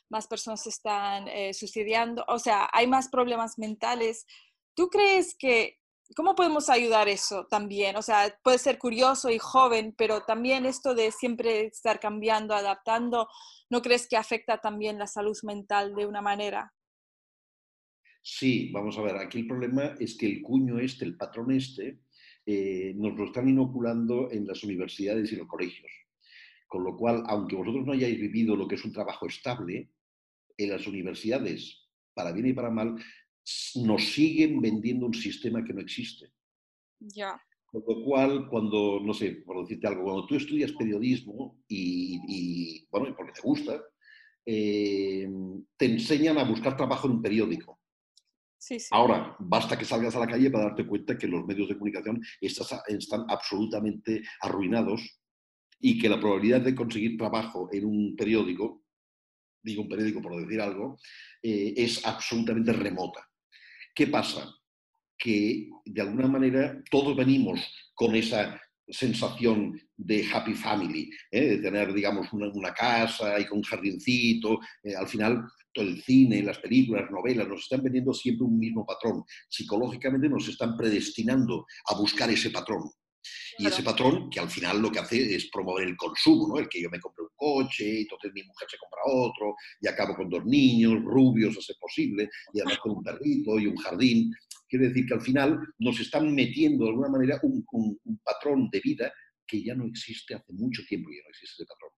[0.09, 4.25] más personas están eh, suicidiando, o sea, hay más problemas mentales.
[4.73, 5.79] ¿Tú crees que,
[6.15, 7.95] cómo podemos ayudar eso también?
[7.95, 13.27] O sea, puede ser curioso y joven, pero también esto de siempre estar cambiando, adaptando,
[13.69, 16.73] ¿no crees que afecta también la salud mental de una manera?
[18.21, 21.99] Sí, vamos a ver, aquí el problema es que el cuño este, el patrón este,
[22.45, 25.91] eh, nos lo están inoculando en las universidades y los colegios.
[26.67, 29.89] Con lo cual, aunque vosotros no hayáis vivido lo que es un trabajo estable,
[30.57, 32.95] en las universidades, para bien y para mal,
[33.75, 36.31] nos siguen vendiendo un sistema que no existe.
[36.99, 37.39] Ya.
[37.65, 43.13] Con lo cual, cuando, no sé, por decirte algo, cuando tú estudias periodismo y, bueno,
[43.15, 43.81] porque te gusta,
[44.45, 45.27] eh,
[45.77, 47.79] te enseñan a buscar trabajo en un periódico.
[48.91, 52.21] Ahora, basta que salgas a la calle para darte cuenta que los medios de comunicación
[52.41, 55.19] están absolutamente arruinados
[55.79, 58.83] y que la probabilidad de conseguir trabajo en un periódico,
[59.61, 60.97] digo un periódico por decir algo,
[61.43, 63.29] eh, es absolutamente remota.
[63.95, 64.53] ¿Qué pasa?
[65.17, 67.61] Que de alguna manera todos venimos
[67.93, 71.45] con esa sensación de happy family, ¿eh?
[71.45, 74.59] de tener, digamos, una, casa y con un jardincito.
[74.83, 78.59] Eh, al final, todo el cine, las películas, las novelas, nos están vendiendo siempre un
[78.59, 79.23] mismo patrón.
[79.47, 82.83] Psicológicamente nos están predestinando a buscar ese patrón.
[83.57, 86.59] Y ese patrón que al final lo que hace es promover el consumo, ¿no?
[86.59, 89.87] El que yo me compre un coche, y entonces mi mujer se compra otro, y
[89.87, 93.77] acabo con dos niños, rubios a ser posible, y además con un perrito y un
[93.77, 94.33] jardín.
[94.67, 97.65] Quiere decir que al final nos están metiendo de alguna manera un,
[98.23, 99.13] patrón de vida
[99.47, 101.91] que ya no existe hace mucho tiempo, ya no existe ese patrón.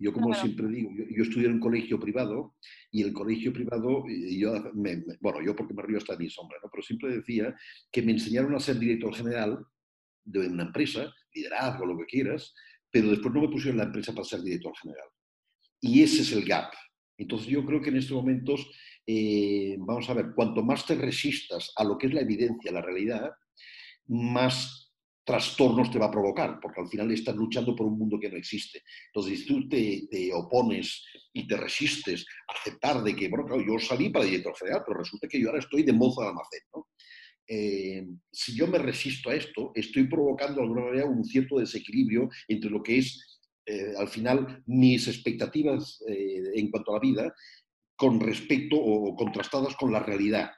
[0.00, 2.54] Yo, como siempre digo, yo, estudié en un colegio privado
[2.92, 4.72] y el colegio privado, yo,
[5.20, 6.70] bueno, yo porque me río hasta mi sombra, ¿no?
[6.70, 7.52] pero siempre decía
[7.90, 9.58] que me enseñaron a ser director general
[10.30, 12.54] de una empresa, liderazgo, lo que quieras,
[12.90, 15.08] pero después no me pusieron en la empresa para ser director general.
[15.80, 16.72] Y ese es el gap.
[17.16, 18.70] Entonces yo creo que en estos momentos,
[19.06, 22.82] eh, vamos a ver, cuanto más te resistas a lo que es la evidencia, la
[22.82, 23.30] realidad,
[24.06, 24.92] más
[25.24, 28.38] trastornos te va a provocar, porque al final estás luchando por un mundo que no
[28.38, 28.82] existe.
[29.12, 33.62] Entonces, si tú te, te opones y te resistes a aceptar de que, bueno, claro,
[33.62, 36.62] yo salí para director general, pero resulta que yo ahora estoy de mozo de almacén,
[36.74, 36.88] ¿no?
[37.50, 42.28] Eh, si yo me resisto a esto, estoy provocando de alguna manera un cierto desequilibrio
[42.46, 47.34] entre lo que es, eh, al final, mis expectativas eh, en cuanto a la vida
[47.96, 50.50] con respecto o contrastadas con la realidad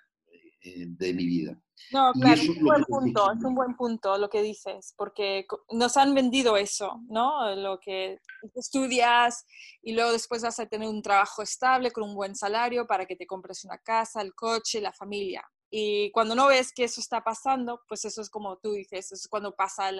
[0.62, 1.58] de mi vida.
[1.90, 5.96] No, claro, es un buen punto, es un buen punto lo que dices, porque nos
[5.96, 7.54] han vendido eso, ¿no?
[7.56, 8.18] Lo que
[8.54, 9.46] estudias
[9.82, 13.16] y luego después vas a tener un trabajo estable con un buen salario para que
[13.16, 15.42] te compres una casa, el coche, la familia.
[15.70, 19.28] Y cuando no ves que eso está pasando, pues eso es como tú dices, es
[19.28, 19.96] cuando pasan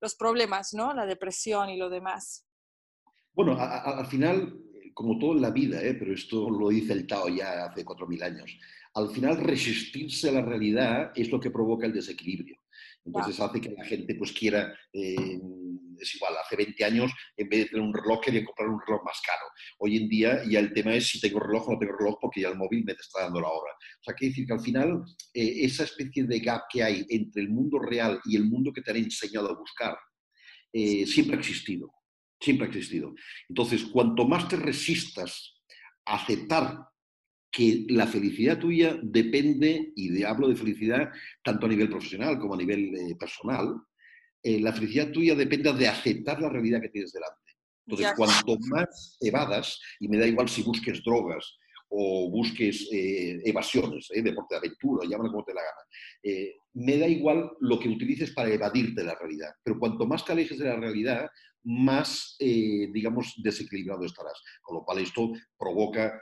[0.00, 0.94] los problemas, ¿no?
[0.94, 2.46] La depresión y lo demás.
[3.34, 4.58] Bueno, al final,
[4.94, 5.94] como todo en la vida, ¿eh?
[5.94, 8.58] pero esto lo dice el Tao ya hace 4.000 años,
[8.94, 12.56] al final resistirse a la realidad es lo que provoca el desequilibrio.
[13.04, 15.38] Entonces hace que la gente pues quiera, eh,
[16.00, 19.02] es igual, hace 20 años en vez de tener un reloj quería comprar un reloj
[19.04, 19.46] más caro.
[19.78, 22.40] Hoy en día ya el tema es si tengo reloj o no tengo reloj porque
[22.42, 23.72] ya el móvil me está dando la hora.
[23.72, 25.02] O sea, quiere decir que al final
[25.34, 28.82] eh, esa especie de gap que hay entre el mundo real y el mundo que
[28.82, 29.96] te han enseñado a buscar
[30.72, 31.92] eh, siempre ha existido,
[32.40, 33.14] siempre ha existido.
[33.48, 35.62] Entonces, cuanto más te resistas
[36.04, 36.78] a aceptar
[37.50, 41.10] que la felicidad tuya depende, y de, hablo de felicidad
[41.42, 43.74] tanto a nivel profesional como a nivel eh, personal,
[44.46, 47.50] eh, la felicidad tuya depende de aceptar la realidad que tienes delante.
[47.84, 51.56] Entonces, cuanto más evadas, y me da igual si busques drogas
[51.88, 57.50] o busques eh, evasiones, deporte de aventura, llámalo como te la gana, me da igual
[57.60, 59.50] lo que utilices para evadirte de la realidad.
[59.64, 61.28] Pero cuanto más te alejes de la realidad,
[61.64, 64.40] más, digamos, desequilibrado estarás.
[64.62, 66.20] Con lo cual esto provoca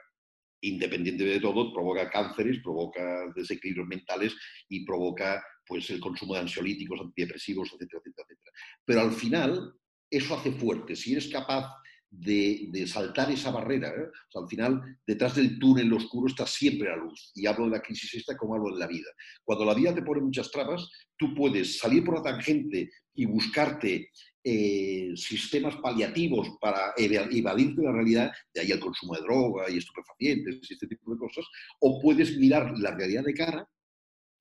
[0.65, 4.35] independiente de todo, provoca cánceres, provoca desequilibrios mentales
[4.69, 8.51] y provoca pues, el consumo de ansiolíticos, antidepresivos, etcétera, etcétera,
[8.85, 9.75] Pero al final,
[10.11, 10.97] eso hace fuerte.
[10.97, 11.71] Si eres capaz
[12.11, 14.09] de, saltar esa barrera, ¿eh?
[14.35, 17.33] al final, detrás del túnel oscuro está siempre la luz.
[17.35, 19.09] Y hablo de la crisis esta como hablo de la vida.
[19.43, 24.11] Cuando la vida te pone muchas trabas, tú puedes salir por la tangente y buscarte
[24.43, 30.59] eh, sistemas paliativos para evadirte la realidad, de ahí el consumo de droga y estupefacientes
[30.69, 31.45] y este tipo de cosas,
[31.81, 33.69] o puedes mirar la realidad de cara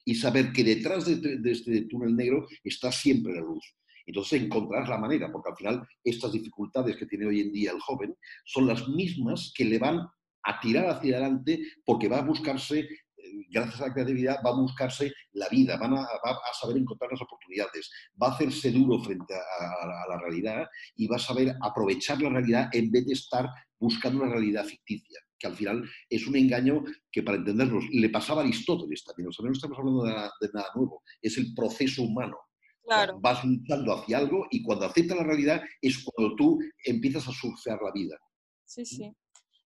[0.06, 3.76] y saber que detrás de, este túnel negro está siempre la luz.
[4.06, 7.80] Entonces encontrarás la manera, porque al final estas dificultades que tiene hoy en día el
[7.80, 10.00] joven son las mismas que le van
[10.46, 12.86] a tirar hacia adelante porque va a buscarse
[13.50, 17.12] gracias a la creatividad, va a buscarse la vida, van a, va a saber encontrar
[17.12, 17.90] las oportunidades,
[18.22, 22.70] va a hacerse duro frente a, la realidad y va a saber aprovechar la realidad
[22.74, 27.22] en vez de estar buscando una realidad ficticia que al final es un engaño que
[27.22, 29.28] para entenderlo le pasaba a Aristóteles también.
[29.28, 32.38] O sea, no estamos hablando de nada, nuevo, es el proceso humano.
[32.82, 33.20] Claro.
[33.20, 37.80] Vas luchando hacia algo y cuando aceptas la realidad es cuando tú empiezas a surfear
[37.82, 38.18] la vida.
[38.66, 39.12] Sí, sí.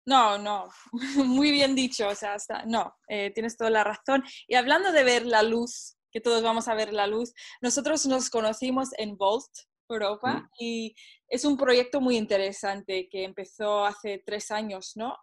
[0.05, 0.69] No, no,
[1.25, 4.23] muy bien dicho, o sea, hasta, no, eh, tienes toda la razón.
[4.47, 8.29] Y hablando de ver la luz, que todos vamos a ver la luz, nosotros nos
[8.29, 9.51] conocimos en Volt,
[9.89, 10.95] Europa, y
[11.29, 15.15] es un proyecto muy interesante que empezó hace tres años, ¿no?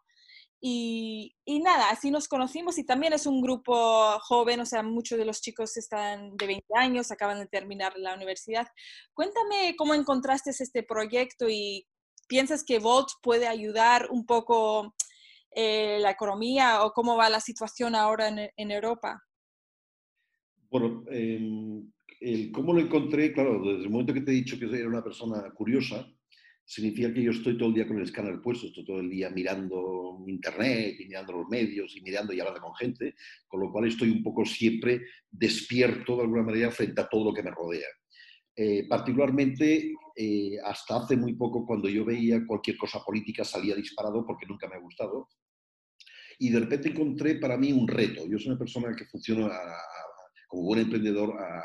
[0.66, 5.18] Y, y, nada, así nos conocimos y también es un grupo joven, o sea, muchos
[5.18, 8.66] de los chicos están de 20 años, acaban de terminar la universidad.
[9.12, 11.86] Cuéntame cómo encontraste este proyecto y
[12.28, 14.94] piensas que Volt puede ayudar un poco
[15.54, 19.22] eh, la economía o cómo va la situación ahora en, Europa?
[20.70, 24.88] Bueno, el cómo lo encontré, claro, desde el momento que te he dicho que era
[24.88, 26.10] una persona curiosa,
[26.64, 29.30] significa que yo estoy todo el día con el escáner puesto, estoy todo el día
[29.30, 33.14] mirando internet y mirando los medios y mirando y hablando con gente,
[33.46, 37.34] con lo cual estoy un poco siempre despierto de alguna manera frente a todo lo
[37.34, 37.88] que me rodea.
[38.56, 44.24] Eh, particularmente eh, hasta hace muy poco cuando yo veía cualquier cosa política salía disparado
[44.24, 45.28] porque nunca me ha gustado
[46.38, 48.26] y de repente encontré para mí un reto.
[48.26, 49.50] Yo soy una persona que funciona
[50.48, 51.62] como buen emprendedor a,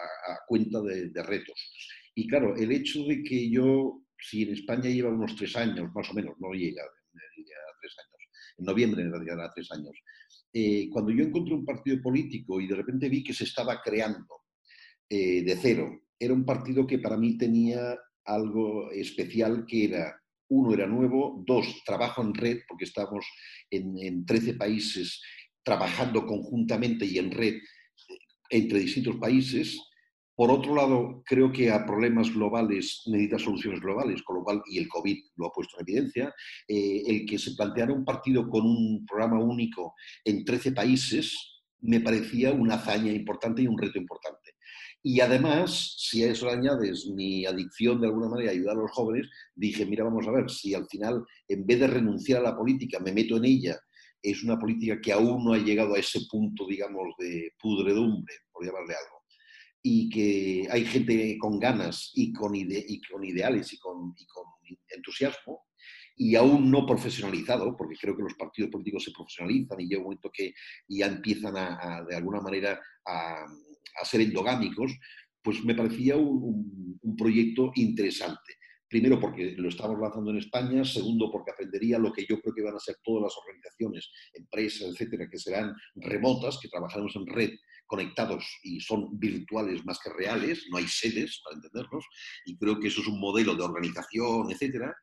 [0.48, 1.72] cuenta de, de retos.
[2.16, 6.10] Y claro, el hecho de que yo si en España lleva unos tres años, más
[6.10, 9.96] o menos, no llega, a tres años, en noviembre realidad a tres años,
[10.54, 14.42] eh, cuando yo encontré un partido político y de repente vi que se estaba creando
[15.10, 20.74] eh, de cero, era un partido que para mí tenía algo especial que era, uno
[20.74, 23.26] era nuevo, dos, trabajo en red, porque estamos
[23.70, 25.22] en, en 13 países
[25.64, 28.18] trabajando conjuntamente y en red eh,
[28.50, 29.80] entre distintos países,
[30.40, 34.78] por otro lado, creo que a problemas globales necesita soluciones globales, con lo cual, y
[34.78, 36.34] el COVID lo ha puesto en evidencia,
[36.66, 42.00] eh, el que se planteara un partido con un programa único en 13 países me
[42.00, 44.52] parecía una hazaña importante y un reto importante.
[45.04, 48.92] Y además, si a eso añades mi adicción de alguna manera a ayudar a los
[48.92, 52.56] jóvenes, dije, mira, vamos a ver, si al final, en vez de renunciar a la
[52.56, 53.78] política, me meto en ella,
[54.24, 58.66] es una política que aún no ha llegado a ese punto, digamos, de pudredumbre, por
[58.66, 59.19] llamarle algo
[59.82, 64.14] y que hay gente con ganas y con, ideales y con,
[64.90, 65.66] entusiasmo
[66.16, 70.06] y aún no profesionalizado, porque creo que los partidos políticos se profesionalizan y llega un
[70.06, 70.54] momento que
[70.88, 73.46] ya empiezan a, de alguna manera a,
[74.04, 74.94] ser endogámicos,
[75.42, 78.56] pues me parecía un, proyecto interesante.
[78.88, 82.62] Primero porque lo estamos lanzando en España, segundo porque aprendería lo que yo creo que
[82.64, 87.52] van a ser todas las organizaciones, empresas, etcétera, que serán remotas, que trabajaremos en red
[87.90, 92.06] conectados y son virtuales más que reales, no hay sedes para entendernos,
[92.46, 94.94] y creo que eso es un modelo de organización, etc.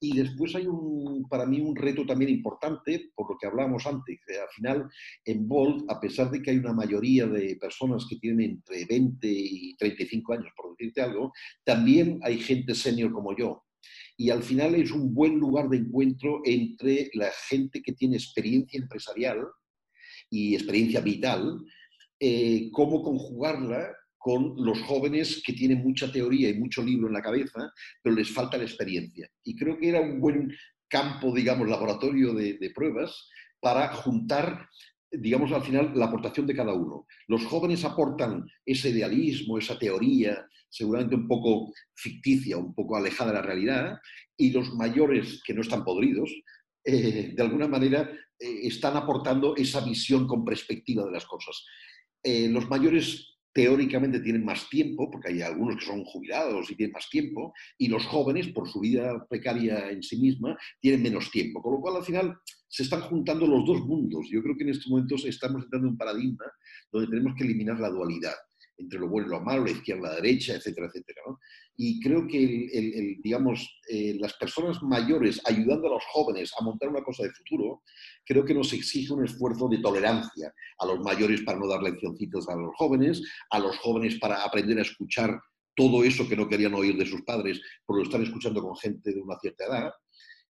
[0.00, 4.20] Y después hay un, para mí un reto también importante, por lo que hablábamos antes,
[4.28, 4.88] al final
[5.24, 9.28] en Bolt, a pesar de que hay una mayoría de personas que tienen entre 20
[9.28, 11.32] y 35 años, por decirte algo,
[11.64, 13.64] también hay gente senior como yo,
[14.16, 18.78] y al final es un buen lugar de encuentro entre la gente que tiene experiencia
[18.78, 19.44] empresarial
[20.30, 21.64] y experiencia vital
[22.20, 27.22] eh, cómo conjugarla con los jóvenes que tienen mucha teoría y mucho libro en la
[27.22, 29.30] cabeza, pero les falta la experiencia.
[29.44, 30.52] Y creo que era un buen
[30.88, 33.28] campo, digamos, laboratorio de, pruebas
[33.60, 34.68] para juntar,
[35.10, 37.06] digamos, al final la aportación de cada uno.
[37.28, 43.36] Los jóvenes aportan ese idealismo, esa teoría, seguramente un poco ficticia, un poco alejada de
[43.36, 43.98] la realidad,
[44.36, 46.30] y los mayores, que no están podridos,
[46.84, 51.64] eh, de alguna manera eh, están aportando esa visión con perspectiva de las cosas.
[52.22, 56.92] Eh, los mayores teóricamente tienen más tiempo, porque hay algunos que son jubilados y tienen
[56.92, 61.60] más tiempo, y los jóvenes, por su vida precaria en sí misma, tienen menos tiempo.
[61.60, 62.36] Con lo cual, al final,
[62.68, 64.28] se están juntando los dos mundos.
[64.30, 66.44] Yo creo que en estos momentos estamos entrando en un paradigma
[66.92, 68.34] donde tenemos que eliminar la dualidad
[68.78, 71.22] entre lo bueno y lo malo, la izquierda, la derecha, etcétera, etcétera.
[71.76, 77.02] Y creo que, digamos, eh, las personas mayores ayudando a los jóvenes a montar una
[77.02, 77.82] cosa de futuro,
[78.24, 82.48] creo que nos exige un esfuerzo de tolerancia a los mayores para no dar leccioncitos
[82.48, 85.38] a los jóvenes, a los jóvenes para aprender a escuchar
[85.74, 89.12] todo eso que no querían oír de sus padres, porque lo están escuchando con gente
[89.12, 89.92] de una cierta edad.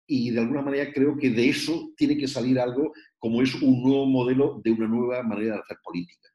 [0.07, 3.83] Y de alguna manera creo que de eso tiene que salir algo como es un
[3.83, 6.29] nuevo modelo de una nueva manera de hacer política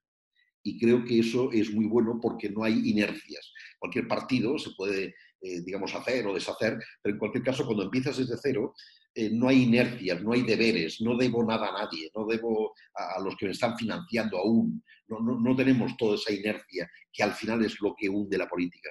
[0.65, 3.53] y creo que eso es muy bueno porque no hay inercias.
[3.79, 8.17] Cualquier partido se puede, eh, digamos, hacer o deshacer, pero en cualquier caso, cuando empiezas
[8.17, 8.75] desde cero,
[9.15, 13.21] eh, no hay inercias, no hay deberes, no debo nada a nadie, no debo a,
[13.21, 17.33] los que me están financiando aún, no, no, no tenemos toda esa inercia que al
[17.33, 18.91] final es lo que hunde la política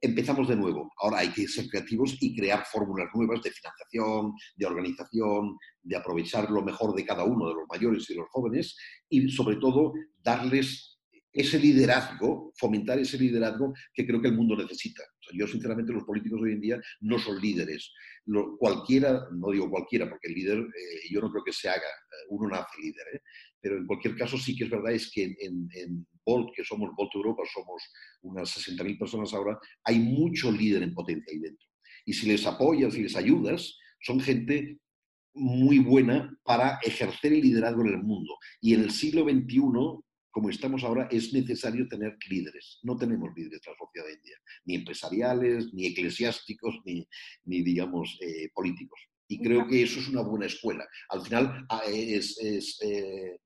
[0.00, 0.92] empezamos de nuevo.
[0.98, 6.50] Ahora hay que ser creativos y crear fórmulas nuevas de financiación, de organización, de aprovechar
[6.50, 8.76] lo mejor de cada uno, de los mayores y de los jóvenes,
[9.08, 9.92] y sobre todo
[10.22, 10.95] darles
[11.36, 15.02] ese liderazgo, fomentar ese liderazgo que creo que el mundo necesita.
[15.34, 17.92] yo, sinceramente, los políticos hoy en día no son líderes.
[18.58, 22.26] cualquiera, no digo cualquiera, porque el líder eh, yo no creo que se haga, eh,
[22.30, 23.20] uno nace líder, ¿eh?
[23.60, 26.90] pero en cualquier caso sí que es verdad es que en, en Volt, que somos
[26.96, 27.82] Volt Europa, somos
[28.22, 31.68] unas 60.000 personas ahora, hay mucho líder en potencia ahí dentro.
[32.06, 34.78] Y si les apoyas y les ayudas, son gente
[35.34, 38.38] muy buena para ejercer el liderazgo en el mundo.
[38.60, 40.05] Y en el siglo XXI
[40.36, 42.78] como estamos ahora, es necesario tener líderes.
[42.82, 47.08] No tenemos líderes en la sociedad india, ni empresariales, ni eclesiásticos, ni,
[47.46, 49.00] ni digamos, eh, políticos.
[49.28, 50.86] Y creo que eso es una buena escuela.
[51.08, 53.38] Al final ah, es, es eh,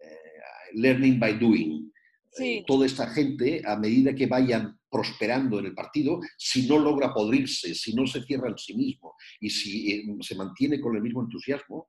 [0.00, 0.40] eh,
[0.74, 1.92] learning by doing.
[2.38, 7.12] eh, toda esta gente, a medida que vayan prosperando en el partido, si no logra
[7.14, 11.02] podrirse, si no se cierra en sí mismo y si eh, se mantiene con el
[11.02, 11.88] mismo entusiasmo,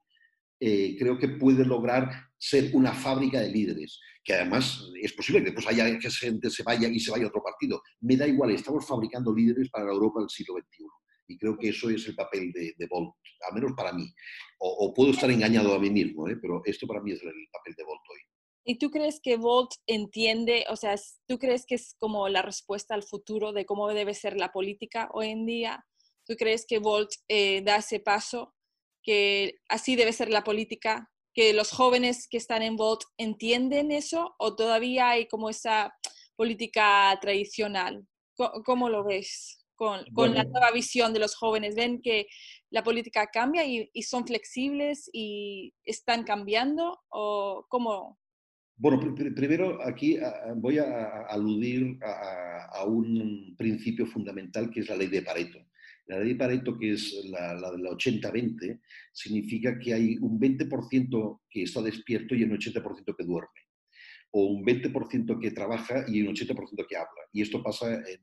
[0.65, 5.51] eh, creo que puede lograr ser una fábrica de líderes, que además es posible que
[5.51, 7.81] después haya que gente se vaya y se vaya a otro partido.
[7.99, 10.85] Me da igual, estamos fabricando líderes para la Europa del siglo XXI.
[11.27, 13.13] Y creo que eso es el papel de, de Bolt,
[13.49, 14.05] al menos para mí.
[14.59, 16.37] O, puedo estar engañado a mí mismo, ¿eh?
[16.41, 18.19] pero esto para mí es el papel de Bolt hoy.
[18.65, 20.95] ¿Y tú crees que Volt entiende, o sea,
[21.27, 25.09] tú crees que es como la respuesta al futuro de cómo debe ser la política
[25.13, 25.85] hoy en día?
[26.25, 28.55] ¿Tú crees que Volt eh, da ese paso,
[29.03, 34.35] que así debe ser la política, que los jóvenes que están en Volt entienden eso
[34.37, 35.93] o todavía hay como esa
[36.35, 38.07] política tradicional?
[38.65, 41.75] ¿Cómo, lo ves con, la nueva visión de los jóvenes?
[41.75, 42.27] ¿Ven que
[42.71, 48.17] la política cambia y, y son flexibles y están cambiando o cómo,
[48.75, 50.17] bueno, primero aquí
[50.55, 55.59] voy a aludir a, un principio fundamental que es la ley de Pareto.
[56.07, 58.81] La ley de Pareto, que es la, la de la 80-20,
[59.11, 63.49] significa que hay un 20% que está despierto y un 80% que duerme.
[64.31, 67.21] O un 20% que trabaja y un 80% que habla.
[67.31, 68.19] Y esto pasa en,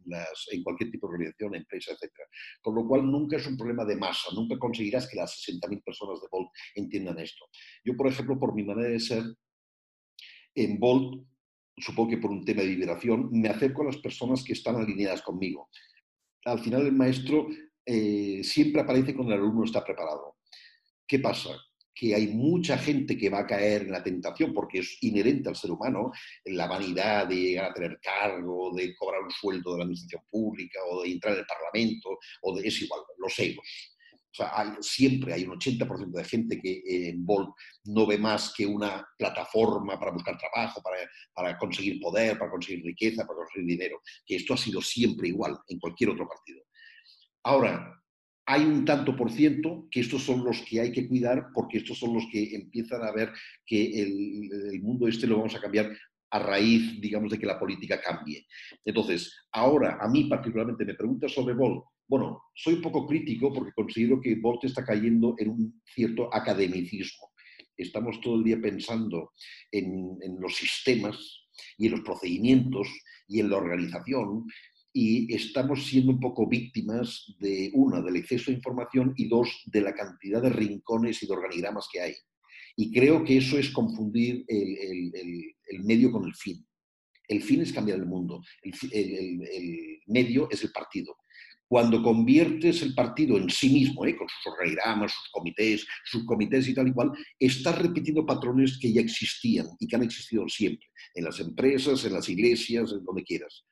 [0.52, 2.12] en cualquier tipo de organización, empresa, etc.
[2.60, 6.20] Con lo cual nunca es un problema de masa, nunca conseguirás que las 60.000 personas
[6.20, 7.46] de Volt entiendan esto.
[7.84, 9.22] Yo, por ejemplo, por mi manera de ser,
[10.54, 11.24] en Bolt,
[11.78, 15.22] supongo que por un tema de vibración, me acerco a las personas que están alineadas
[15.22, 15.70] conmigo.
[16.44, 17.48] Al final el maestro
[17.84, 20.36] eh, siempre aparece cuando el alumno está preparado.
[21.06, 21.50] ¿Qué pasa?
[22.00, 25.56] que hay mucha gente que va a caer en la tentación, porque es inherente al
[25.56, 26.10] ser humano,
[26.42, 30.22] en la vanidad de llegar a tener cargo, de cobrar un sueldo de la administración
[30.30, 33.66] pública, o de entrar en el Parlamento, o de, es igual, los egos.
[34.32, 37.50] O sea, siempre hay un 80% de gente que en Volt
[37.84, 40.98] no ve más que una plataforma para buscar trabajo, para,
[41.34, 44.00] para, conseguir poder, para conseguir riqueza, para conseguir dinero.
[44.24, 46.62] Que esto ha sido siempre igual en cualquier otro partido.
[47.42, 48.02] Ahora,
[48.46, 51.98] hay un tanto por ciento que estos son los que hay que cuidar porque estos
[51.98, 53.32] son los que empiezan a ver
[53.64, 55.96] que el, mundo este lo vamos a cambiar
[56.32, 58.46] a raíz, digamos, de que la política cambie.
[58.84, 63.72] Entonces, ahora a mí particularmente me pregunta sobre Volt bueno, soy un poco crítico porque
[63.72, 67.30] considero que Volt está cayendo en un cierto academicismo.
[67.76, 69.30] Estamos todo el día pensando
[69.70, 71.46] en, los sistemas
[71.78, 72.88] y en los procedimientos
[73.28, 74.44] y en la organización
[74.92, 79.80] y estamos siendo un poco víctimas de, una, del exceso de información y dos, de
[79.80, 82.14] la cantidad de rincones y de organigramas que hay.
[82.76, 86.66] Y creo que eso es confundir el, medio con el fin.
[87.28, 91.16] El fin es cambiar el mundo, el medio es el partido
[91.70, 94.16] cuando conviertes el partido en sí mismo, ¿eh?
[94.16, 98.92] con sus organigramas, sus comités, sus comités y tal y cual, estás repitiendo patrones que
[98.92, 103.22] ya existían y que han existido siempre, en las empresas, en las iglesias, en donde
[103.22, 103.64] quieras.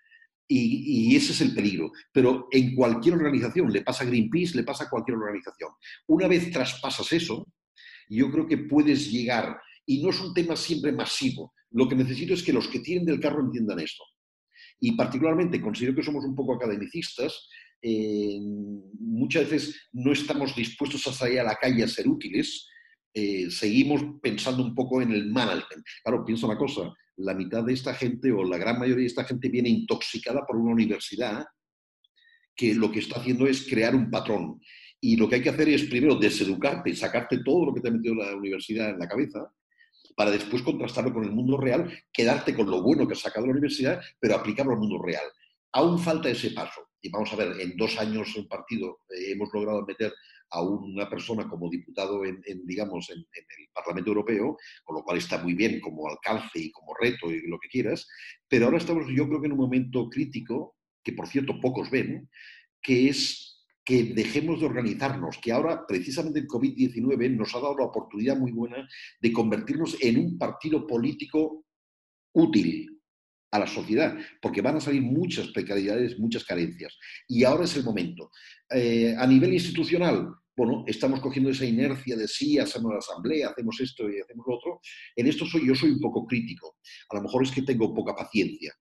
[0.51, 1.93] Y, ese es el peligro.
[2.13, 5.71] Pero en cualquier organización, le pasa a Greenpeace, le pasa a cualquier organización.
[6.07, 7.47] Una vez traspasas eso,
[8.09, 12.33] yo creo que puedes llegar, y no es un tema siempre masivo, lo que necesito
[12.33, 14.05] es que los que tienen del carro entiendan esto.
[14.81, 17.49] Y particularmente considero que somos un poco academicistas
[17.81, 18.41] eh,
[18.99, 22.67] muchas veces no estamos dispuestos a salir a la calle a ser útiles,
[23.13, 25.85] eh, seguimos pensando un poco en el management.
[26.03, 29.25] Claro, pienso una cosa, la mitad de esta gente o la gran mayoría de esta
[29.25, 31.47] gente viene intoxicada por una universidad
[32.55, 34.61] que lo que está haciendo es crear un patrón.
[35.01, 37.93] Y lo que hay que hacer es primero deseducarte sacarte todo lo que te ha
[37.93, 39.53] metido la universidad en la cabeza,
[40.17, 43.53] para después contrastarlo con el mundo real, quedarte con lo bueno que has sacado de
[43.53, 45.23] la universidad, pero aplicarlo al mundo real.
[45.73, 49.49] Aún falta ese paso y vamos a ver, en dos años en partido eh, hemos
[49.53, 50.13] logrado meter
[50.51, 55.43] a una persona como diputado en, digamos, en, el Parlamento Europeo, con lo cual está
[55.43, 58.07] muy bien como alcance y como reto y lo que quieras,
[58.49, 62.29] pero ahora estamos yo creo que en un momento crítico, que por cierto pocos ven,
[62.83, 67.87] que es que dejemos de organizarnos, que ahora precisamente el COVID-19 nos ha dado la
[67.87, 68.87] oportunidad muy buena
[69.19, 71.65] de convertirnos en un partido político
[72.35, 72.98] útil,
[73.51, 76.99] a la sociedad, porque van a salir muchas precariedades, muchas carencias.
[77.27, 78.31] Y ahora es el momento.
[78.71, 83.81] Eh, a nivel institucional, bueno, estamos cogiendo esa inercia de sí, hacemos la asamblea, hacemos
[83.81, 84.81] esto y hacemos lo otro.
[85.15, 86.77] En esto soy, yo soy un poco crítico.
[87.11, 88.75] A lo mejor es que tengo poca paciencia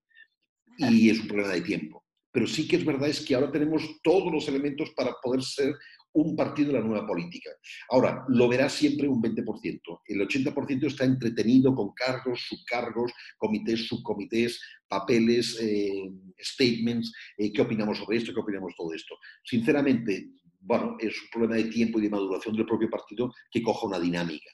[0.78, 2.07] y es un problema de tiempo.
[2.38, 5.74] Pero sí que es verdad es que ahora tenemos todos los elementos para poder ser
[6.14, 7.50] un partido de la nueva política.
[7.90, 10.02] Ahora, lo verá siempre un 20%.
[10.06, 17.98] El 80% está entretenido con cargos, subcargos, comités, subcomités, papeles, eh, statements, eh, qué opinamos
[17.98, 19.16] sobre esto, qué opinamos todo esto.
[19.44, 20.28] Sinceramente,
[20.60, 24.00] bueno, es un problema de tiempo y de maduración del propio partido que coja una
[24.00, 24.52] dinámica.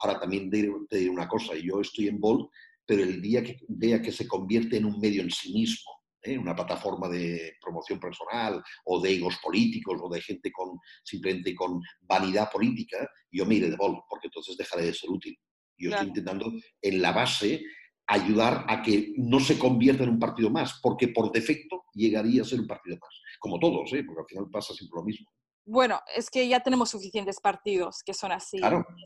[0.00, 0.58] Ahora también te
[0.98, 2.50] diré una cosa, yo estoy en Volt
[2.84, 6.38] pero el día que vea que se convierte en un medio en sí mismo, ¿eh?
[6.38, 11.80] una plataforma de promoción personal o de egos políticos o de gente con simplemente con
[12.00, 15.36] vanidad política, yo me iré de bol, porque entonces dejaré de ser útil.
[15.76, 17.62] Yo estoy intentando en la base
[18.06, 22.44] ayudar a que no se convierta en un partido más, porque por defecto llegaría a
[22.44, 24.04] ser un partido más, como todos, ¿eh?
[24.04, 25.30] porque al final pasa siempre lo mismo.
[25.64, 28.60] Bueno, es que ya tenemos suficientes partidos que son así.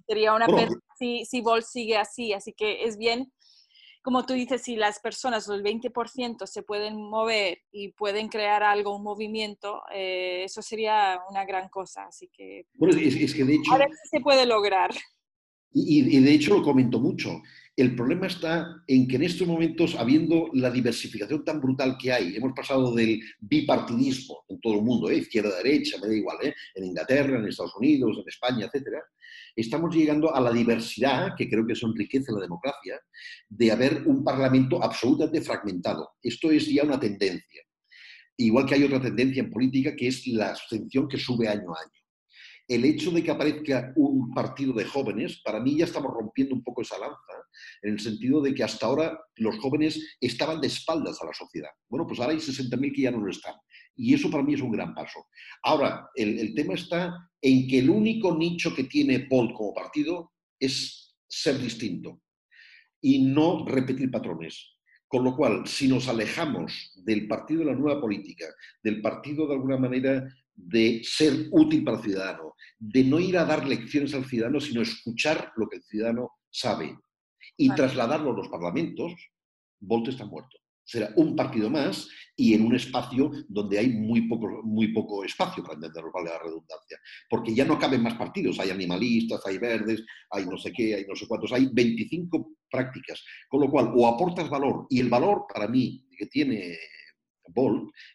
[0.07, 3.31] Sería una pena si, si Vol sigue así, así que es bien
[4.07, 8.95] como tú dices, si las personas, el 20% se pueden mover y pueden crear algo,
[8.95, 12.05] un movimiento, eh, eso sería una gran cosa.
[12.05, 13.73] Así que, bueno, es, que de hecho...
[13.73, 14.93] A ver si se puede lograr.
[15.73, 17.43] Y, y, de hecho lo comento mucho.
[17.77, 22.35] El problema está en que en estos momentos, habiendo la diversificación tan brutal que hay,
[22.35, 25.19] hemos pasado del bipartidismo en todo el mundo, ¿eh?
[25.19, 26.55] izquierda, derecha, me da igual, ¿eh?
[26.75, 29.03] en Inglaterra, en Estados Unidos, en España, etcétera,
[29.55, 32.99] estamos llegando a la diversidad, que creo que eso enriquece la democracia,
[33.47, 36.13] de haber un parlamento absolutamente fragmentado.
[36.23, 37.63] Esto es ya una tendencia.
[38.39, 41.81] Igual que hay otra tendencia en política, que es la abstención que sube año a
[41.83, 42.06] año
[42.69, 46.65] el hecho de que aparezca un partido de jóvenes, para mí ya estamos rompiendo un
[46.65, 47.33] poco esa lanza,
[47.83, 51.71] en el sentido de que hasta ahora los jóvenes estaban de espaldas a la sociedad.
[51.89, 53.55] Bueno, pues ahora hay 60.000 que ya no lo están.
[53.95, 55.27] Y eso para mí es un gran paso.
[55.63, 61.17] Ahora, el, tema está en que el único nicho que tiene Paul como partido es
[61.29, 62.21] ser distinto
[63.01, 64.73] y no repetir patrones.
[65.09, 68.47] Con lo cual, si nos alejamos del partido de la nueva política,
[68.83, 70.27] del partido de alguna manera
[70.57, 74.83] de ser útil para el ciudadano, de no ir a dar lecciones al ciudadano, sino
[74.83, 76.99] escuchar lo que el ciudadano sabe
[77.57, 79.13] y trasladarlo a los parlamentos,
[79.79, 84.63] Volte está muerto será un partido más y en un espacio donde hay muy poco,
[84.63, 86.99] muy poco espacio, para entenderlo, vale la redundancia.
[87.29, 91.05] Porque ya no caben más partidos, hay animalistas, hay verdes, hay no sé qué, hay
[91.07, 93.23] no sé cuántos, hay 25 prácticas.
[93.49, 96.79] Con lo cual, o aportas valor, y el valor para mí que tiene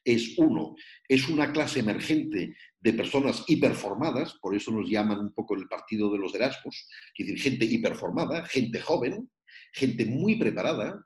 [0.04, 0.76] Es uno,
[1.08, 6.12] es una clase emergente de personas hiperformadas, por eso nos llaman un poco el partido
[6.12, 9.30] de los Erasmus, es decir, gente hiperformada, gente joven,
[9.74, 11.06] gente muy preparada,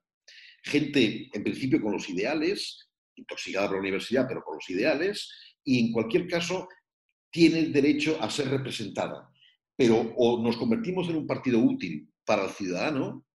[0.64, 5.30] gente, en principio, con los ideales, intoxicada por la universidad, pero con los ideales,
[5.64, 6.68] y en cualquier caso
[7.30, 9.30] tiene el derecho a ser representada.
[9.76, 13.26] Pero o nos convertimos en un partido útil para el ciudadano,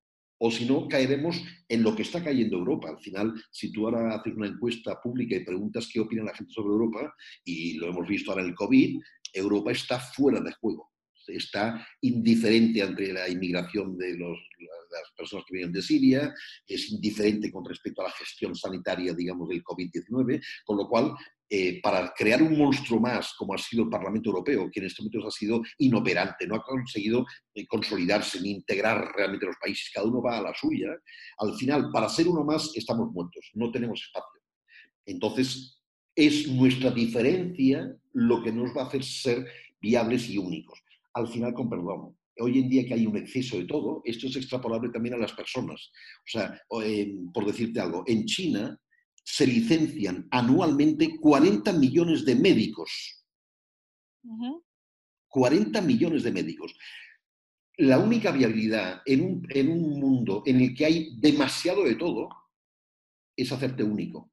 [0.43, 2.89] o si no, caeremos en lo que está cayendo Europa.
[2.89, 6.53] Al final, si tú ahora haces una encuesta pública y preguntas qué opina la gente
[6.53, 7.15] sobre Europa,
[7.45, 9.01] y lo hemos visto ahora en el COVID,
[9.35, 10.90] Europa está fuera de juego
[11.37, 16.35] está indiferente ante la inmigración de las personas que vienen de Siria,
[16.67, 21.15] es indiferente con respecto a la gestión sanitaria, digamos, del COVID-19, con lo cual,
[21.49, 25.05] eh, para crear un monstruo más, como ha sido el Parlamento Europeo, que en estos
[25.05, 30.07] momentos ha sido inoperante, no ha conseguido eh, consolidarse ni integrar realmente los países, cada
[30.07, 30.89] uno va a la suya,
[31.39, 34.41] al final, para ser uno más, estamos muertos, no tenemos espacio.
[35.07, 35.81] Entonces,
[36.15, 39.47] es nuestra diferencia lo que nos va a hacer ser
[39.81, 40.81] viables y únicos
[41.15, 42.17] al final con perdón.
[42.39, 45.33] Hoy en día que hay un exceso de todo, esto es extrapolable también a las
[45.33, 45.91] personas.
[46.21, 48.79] O sea, por decirte algo, en China
[49.23, 53.25] se licencian anualmente 40 millones de médicos.
[55.29, 56.75] 40 millones de médicos.
[57.77, 62.29] La única viabilidad en un, en un mundo en el que hay demasiado de todo
[63.37, 64.31] es hacerte único.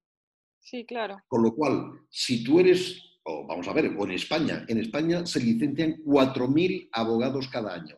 [0.60, 1.18] Sí, claro.
[1.28, 3.02] Con lo cual, si tú eres
[3.48, 7.98] vamos a ver, o en España, en España se licencian 4.000 abogados cada año.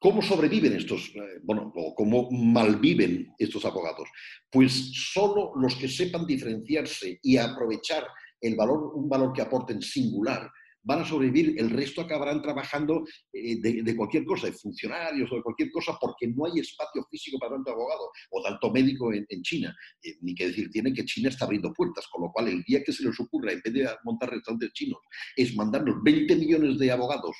[0.00, 4.08] ¿Cómo sobreviven estos, eh, bueno, o cómo malviven estos abogados?
[4.50, 8.06] Pues solo los que sepan diferenciarse y aprovechar
[8.40, 10.50] el valor, un valor que aporten singular,
[10.84, 15.42] van a sobrevivir, el resto acabarán trabajando eh, de, cualquier cosa, de funcionarios o de
[15.42, 19.74] cualquier cosa, porque no hay espacio físico para tanto abogado o tanto médico en, China.
[20.02, 22.82] Eh, ni que decir tiene que China está abriendo puertas, con lo cual el día
[22.84, 24.98] que se les ocurra, en vez de montar restaurantes chinos,
[25.36, 27.36] es mandarnos 20 millones de abogados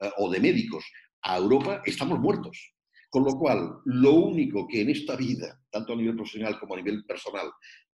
[0.00, 0.84] eh, o de médicos
[1.22, 2.74] a Europa, estamos muertos.
[3.10, 6.76] Con lo cual, lo único que en esta vida, tanto a nivel profesional como a
[6.76, 7.50] nivel personal,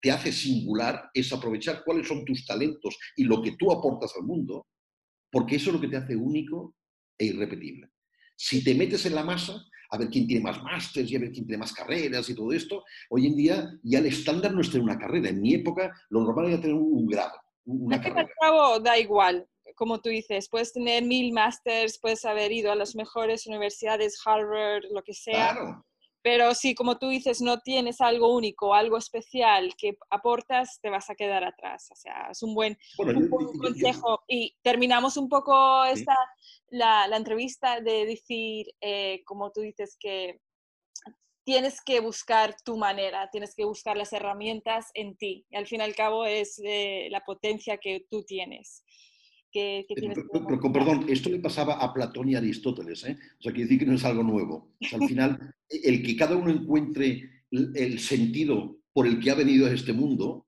[0.02, 4.26] te hace singular es aprovechar cuáles son tus talentos y lo que tú aportas al
[4.26, 4.68] mundo
[5.32, 6.76] porque eso es lo que te hace único
[7.18, 7.90] e irrepetible.
[8.36, 9.62] Si te metes en la masa,
[9.92, 12.52] a ver quién tiene más másteres y a ver quién tiene más carreras y todo
[12.54, 15.30] esto, hoy en día ya el estándar no es tener una carrera.
[15.30, 18.30] En mi época lo normal era tener un, grado, una carrera.
[18.40, 22.96] Cabo, da igual, como tú dices, puedes tener mil másteres, puedes haber ido a las
[22.96, 25.54] mejores universidades, Harvard, lo que sea.
[25.54, 25.86] Claro.
[26.22, 31.09] Pero si, como tú dices, no tienes algo único, algo especial que aportas, te vas
[31.09, 31.88] a quedar atrás.
[31.91, 32.78] O sea, es un buen,
[33.61, 34.24] consejo.
[34.28, 36.15] y terminamos un poco esta,
[36.70, 40.41] la, la, entrevista de decir, eh, como tú dices, que
[41.49, 45.47] tienes que buscar tu manera, tienes que buscar las herramientas en ti.
[45.49, 48.84] Y al fin y al cabo es eh, la potencia que tú tienes.
[49.52, 53.18] Que, pero, con perdón, esto le pasaba a Platón y Aristóteles, ¿eh?
[53.39, 54.76] o sea, quiere decir que no es algo nuevo.
[54.93, 59.72] al final, el que cada uno encuentre el sentido por el que ha venido a
[59.72, 60.45] este mundo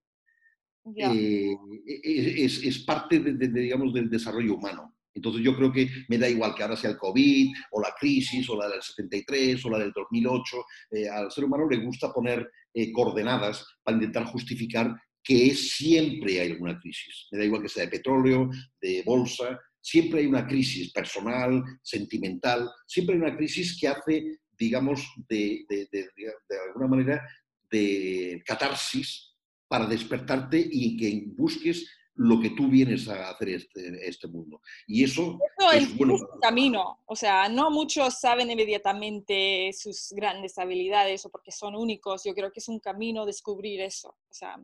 [0.95, 4.95] eh, es, es, parte de, digamos, del desarrollo humano.
[5.13, 8.49] Entonces yo creo que me da igual que ahora sea el COVID o la crisis
[8.49, 10.57] o la del 73 o la del 2008.
[10.91, 16.51] Eh, al ser humano le gusta poner eh, coordenadas para intentar justificar que siempre hay
[16.51, 17.27] alguna crisis.
[17.31, 18.49] Me da igual que sea de petróleo,
[18.81, 25.01] de bolsa, siempre hay una crisis personal, sentimental, siempre hay una crisis que hace, digamos,
[25.27, 27.27] de, de, de, de alguna manera,
[27.69, 29.35] de catarsis
[29.67, 34.61] para despertarte y que busques lo que tú vienes a hacer este, este mundo.
[34.85, 35.39] Y eso,
[35.73, 36.99] es, bueno un camino.
[37.05, 42.23] O sea, no muchos saben inmediatamente sus grandes habilidades o porque son únicos.
[42.23, 44.09] Yo creo que es un camino descubrir eso.
[44.09, 44.57] O sea,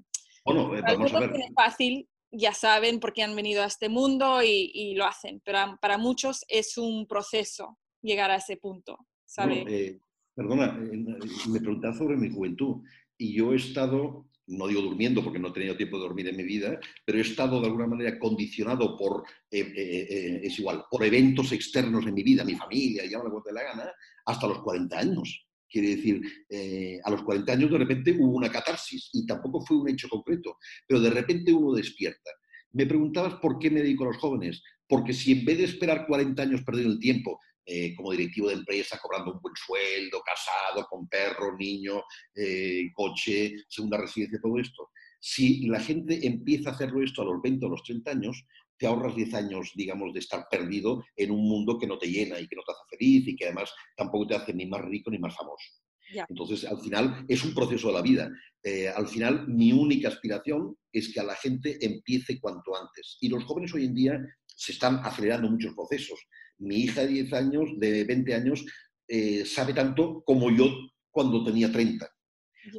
[0.53, 1.31] bueno, eh, vamos a ver.
[1.35, 5.41] Es fácil, ya saben por qué han venido a este mundo y, y, lo hacen,
[5.43, 8.97] pero para muchos es un proceso llegar a ese punto.
[9.25, 9.65] ¿sabe?
[9.67, 9.99] Eh,
[10.33, 12.83] perdona, me preguntas sobre mi juventud
[13.17, 16.37] y yo he estado no digo durmiendo porque no he tenido tiempo de dormir en
[16.37, 21.03] mi vida, pero he estado de alguna manera condicionado por, eh, eh, es igual, por
[21.03, 23.91] eventos externos en mi vida, mi familia, y ahora de la gana,
[24.25, 25.46] hasta los 40 años.
[25.69, 26.21] Quiere decir,
[27.03, 30.57] a los 40 años de repente hubo una catarsis y tampoco fue un hecho concreto,
[30.87, 32.31] pero de repente uno despierta.
[32.71, 36.07] Me preguntabas por qué me dedico a los jóvenes, porque si en vez de esperar
[36.07, 37.39] 40 años perder el tiempo
[37.69, 42.01] eh, como directivo de empresa, cobrando un buen sueldo, casado, con perro, niño,
[42.33, 44.91] eh, coche, segunda residencia, todo esto.
[45.19, 48.45] Si la gente empieza a hacerlo esto a los 20 o los 30 años,
[48.77, 52.39] te ahorras 10 años, digamos, de estar perdido en un mundo que no te llena
[52.39, 55.11] y que no te hace feliz y que además tampoco te hace ni más rico
[55.11, 55.65] ni más famoso.
[56.29, 58.31] Entonces, al final, es un proceso de la vida.
[58.63, 63.17] Eh, al final, mi única aspiración es que a la gente empiece cuanto antes.
[63.19, 66.19] Y los jóvenes hoy en día se están acelerando muchos procesos
[66.59, 68.65] mi hija de 10 años, de 20 años,
[69.07, 70.69] eh, sabe tanto como yo
[71.11, 72.09] cuando tenía 30.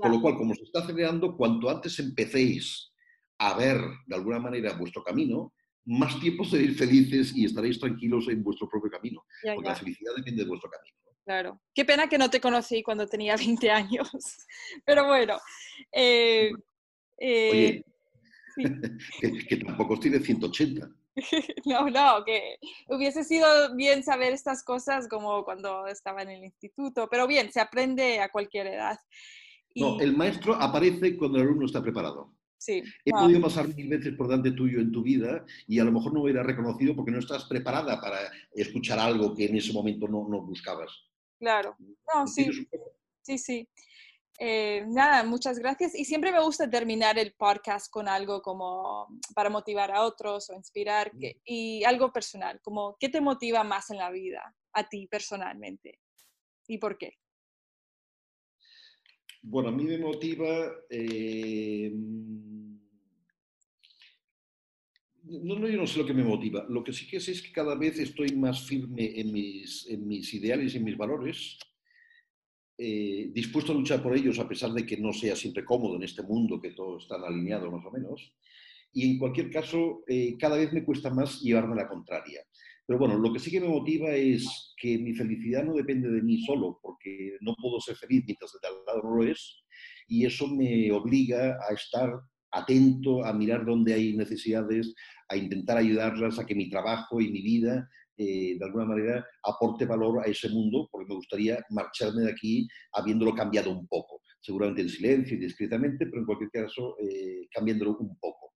[0.00, 2.92] Con lo cual, como se está acelerando, cuanto antes empecéis
[3.38, 5.54] a ver de alguna manera vuestro camino,
[5.88, 9.24] más tiempo seréis felices y estaréis tranquilos en vuestro propio camino.
[9.42, 10.96] porque la felicidad depende de vuestro camino.
[11.24, 11.60] Claro.
[11.74, 14.10] Qué pena que no te conocí cuando tenía 20 años.
[14.84, 15.38] Pero bueno.
[15.92, 16.50] Eh,
[17.18, 17.82] eh,
[19.20, 20.90] que, que, tampoco tiene 180.
[21.66, 22.58] no, no, que
[22.88, 27.60] hubiese sido bien saber estas cosas como cuando estaba en el instituto, pero bien, se
[27.60, 28.98] aprende a cualquier edad.
[29.74, 32.37] No, el maestro aparece cuando el alumno está preparado.
[32.58, 32.82] Sí.
[33.04, 36.12] He podido pasar mil veces por delante tuyo en tu vida y a lo mejor
[36.12, 38.18] no hubiera reconocido porque no estás preparada para
[38.52, 40.90] escuchar algo que en ese momento no, no buscabas.
[41.38, 41.76] Claro.
[41.78, 42.50] No, sí.
[43.22, 43.68] Sí, sí.
[44.40, 45.94] Eh, nada, muchas gracias.
[45.94, 50.54] Y siempre me gusta terminar el podcast con algo como para motivar a otros o
[50.54, 51.10] inspirar
[51.44, 56.00] y algo personal, como ¿qué te motiva más en la vida a ti personalmente?
[56.68, 57.18] ¿Y por qué?
[59.42, 60.72] Bueno, a mí me motiva...
[60.90, 61.92] Eh,
[65.24, 66.64] no, no, yo no sé lo que me motiva.
[66.68, 70.06] Lo que sí que sé es que cada vez estoy más firme en mis, en
[70.08, 71.58] mis ideales y en mis valores
[72.80, 76.04] eh, dispuesto a luchar por ellos a pesar de que no sea siempre cómodo en
[76.04, 78.32] este mundo que todos están alineados más o menos.
[78.92, 82.40] Y en cualquier caso, eh, cada vez me cuesta más llevarme la contraria.
[82.88, 86.22] Pero bueno, lo que sí que me motiva es que mi felicidad no depende de
[86.22, 89.62] mí solo, porque no puedo ser feliz mientras el de al lado no lo es.
[90.06, 92.10] Y eso me obliga a estar
[92.50, 94.94] atento, a mirar dónde hay necesidades,
[95.28, 97.86] a intentar ayudarlas a que mi trabajo y mi vida
[98.16, 102.66] eh, de alguna manera aporte valor a ese mundo, porque me gustaría marcharme de aquí
[102.94, 107.98] habiéndolo cambiado un poco, seguramente en silencio y discretamente, pero en cualquier caso eh, cambiándolo
[107.98, 108.54] un poco.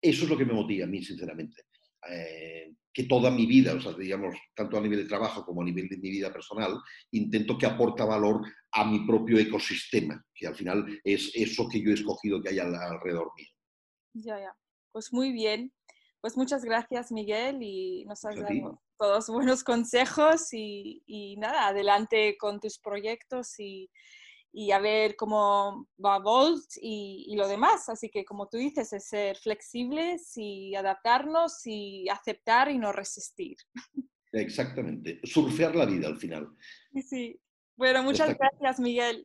[0.00, 1.64] Eso es lo que me motiva a mí, sinceramente.
[2.10, 5.64] Eh, que toda mi vida, o sea, digamos, tanto a nivel de trabajo como a
[5.64, 6.80] nivel de mi vida personal,
[7.12, 8.42] intento que aporta valor
[8.72, 12.58] a mi propio ecosistema, que al final es eso que yo he escogido que hay
[12.58, 13.48] alrededor mío.
[14.14, 14.56] Ya, ya.
[14.90, 15.72] Pues muy bien.
[16.20, 22.58] Pues muchas gracias, Miguel, y nos has dado todos buenos consejos y, nada, adelante con
[22.58, 23.88] tus proyectos y,
[24.72, 27.88] a ver cómo va Volt y, lo demás.
[27.88, 33.56] Así que como tú dices, es ser flexibles y adaptarnos y aceptar y no resistir.
[34.32, 36.48] Exactamente, surfear la vida al final.
[37.02, 37.40] Sí,
[37.76, 39.24] bueno, muchas gracias Miguel.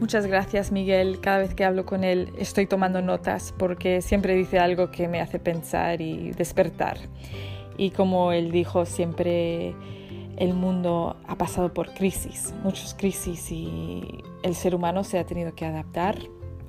[0.00, 1.20] Muchas gracias Miguel.
[1.20, 5.20] Cada vez que hablo con él estoy tomando notas porque siempre dice algo que me
[5.20, 6.98] hace pensar y despertar.
[7.76, 9.74] Y como él dijo, siempre
[10.36, 14.02] el mundo ha pasado por crisis, muchas crisis y
[14.42, 16.18] el ser humano se ha tenido que adaptar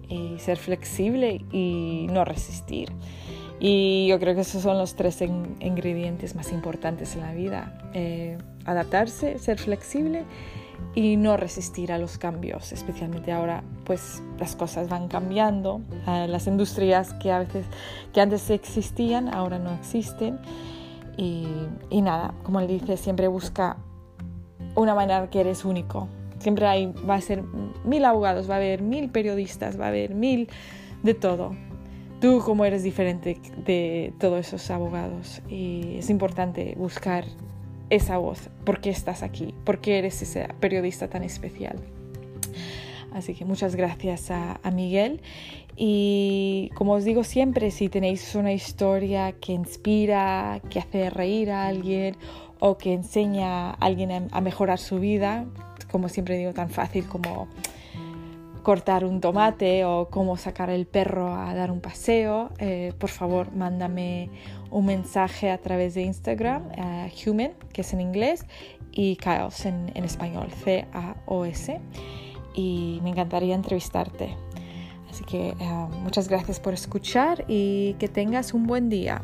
[0.07, 2.89] y ser flexible y no resistir.
[3.59, 7.89] Y yo creo que esos son los tres ingredientes más importantes en la vida.
[7.93, 10.25] Eh, adaptarse, ser flexible
[10.93, 17.13] y no resistir a los cambios, especialmente ahora pues las cosas van cambiando, las industrias
[17.15, 17.65] que a veces
[18.13, 20.39] que antes existían ahora no existen
[21.17, 23.77] y, nada, como él dice, siempre busca
[24.75, 26.07] una manera que eres único.
[26.39, 27.43] Siempre hay, va a ser
[27.83, 30.49] mil abogados, va a haber mil periodistas, va a haber mil
[31.01, 31.55] de todo.
[32.21, 37.25] Tú como eres diferente de todos esos abogados y es importante buscar
[37.89, 41.77] esa voz, por qué estás aquí, por qué eres ese periodista tan especial.
[43.13, 45.21] Así que muchas gracias a, Miguel.
[45.79, 51.67] Y como os digo siempre, si tenéis una historia que inspira, que hace reír a
[51.67, 52.17] alguien
[52.59, 55.45] o que enseña a alguien a, mejorar su vida,
[55.91, 57.47] como siempre digo, tan fácil como
[58.63, 63.53] cortar un tomate o cómo sacar el perro a dar un paseo, eh, por favor
[63.53, 64.31] mándame
[64.71, 66.71] un mensaje a través de Instagram,
[67.23, 68.45] Human, que es en inglés,
[68.91, 71.79] y Chaos en español, C-A-O-S.
[72.55, 74.46] Y me encantaría entrevistarte.
[75.17, 79.23] Así que eh, muchas gracias por escuchar y que tengas un buen día.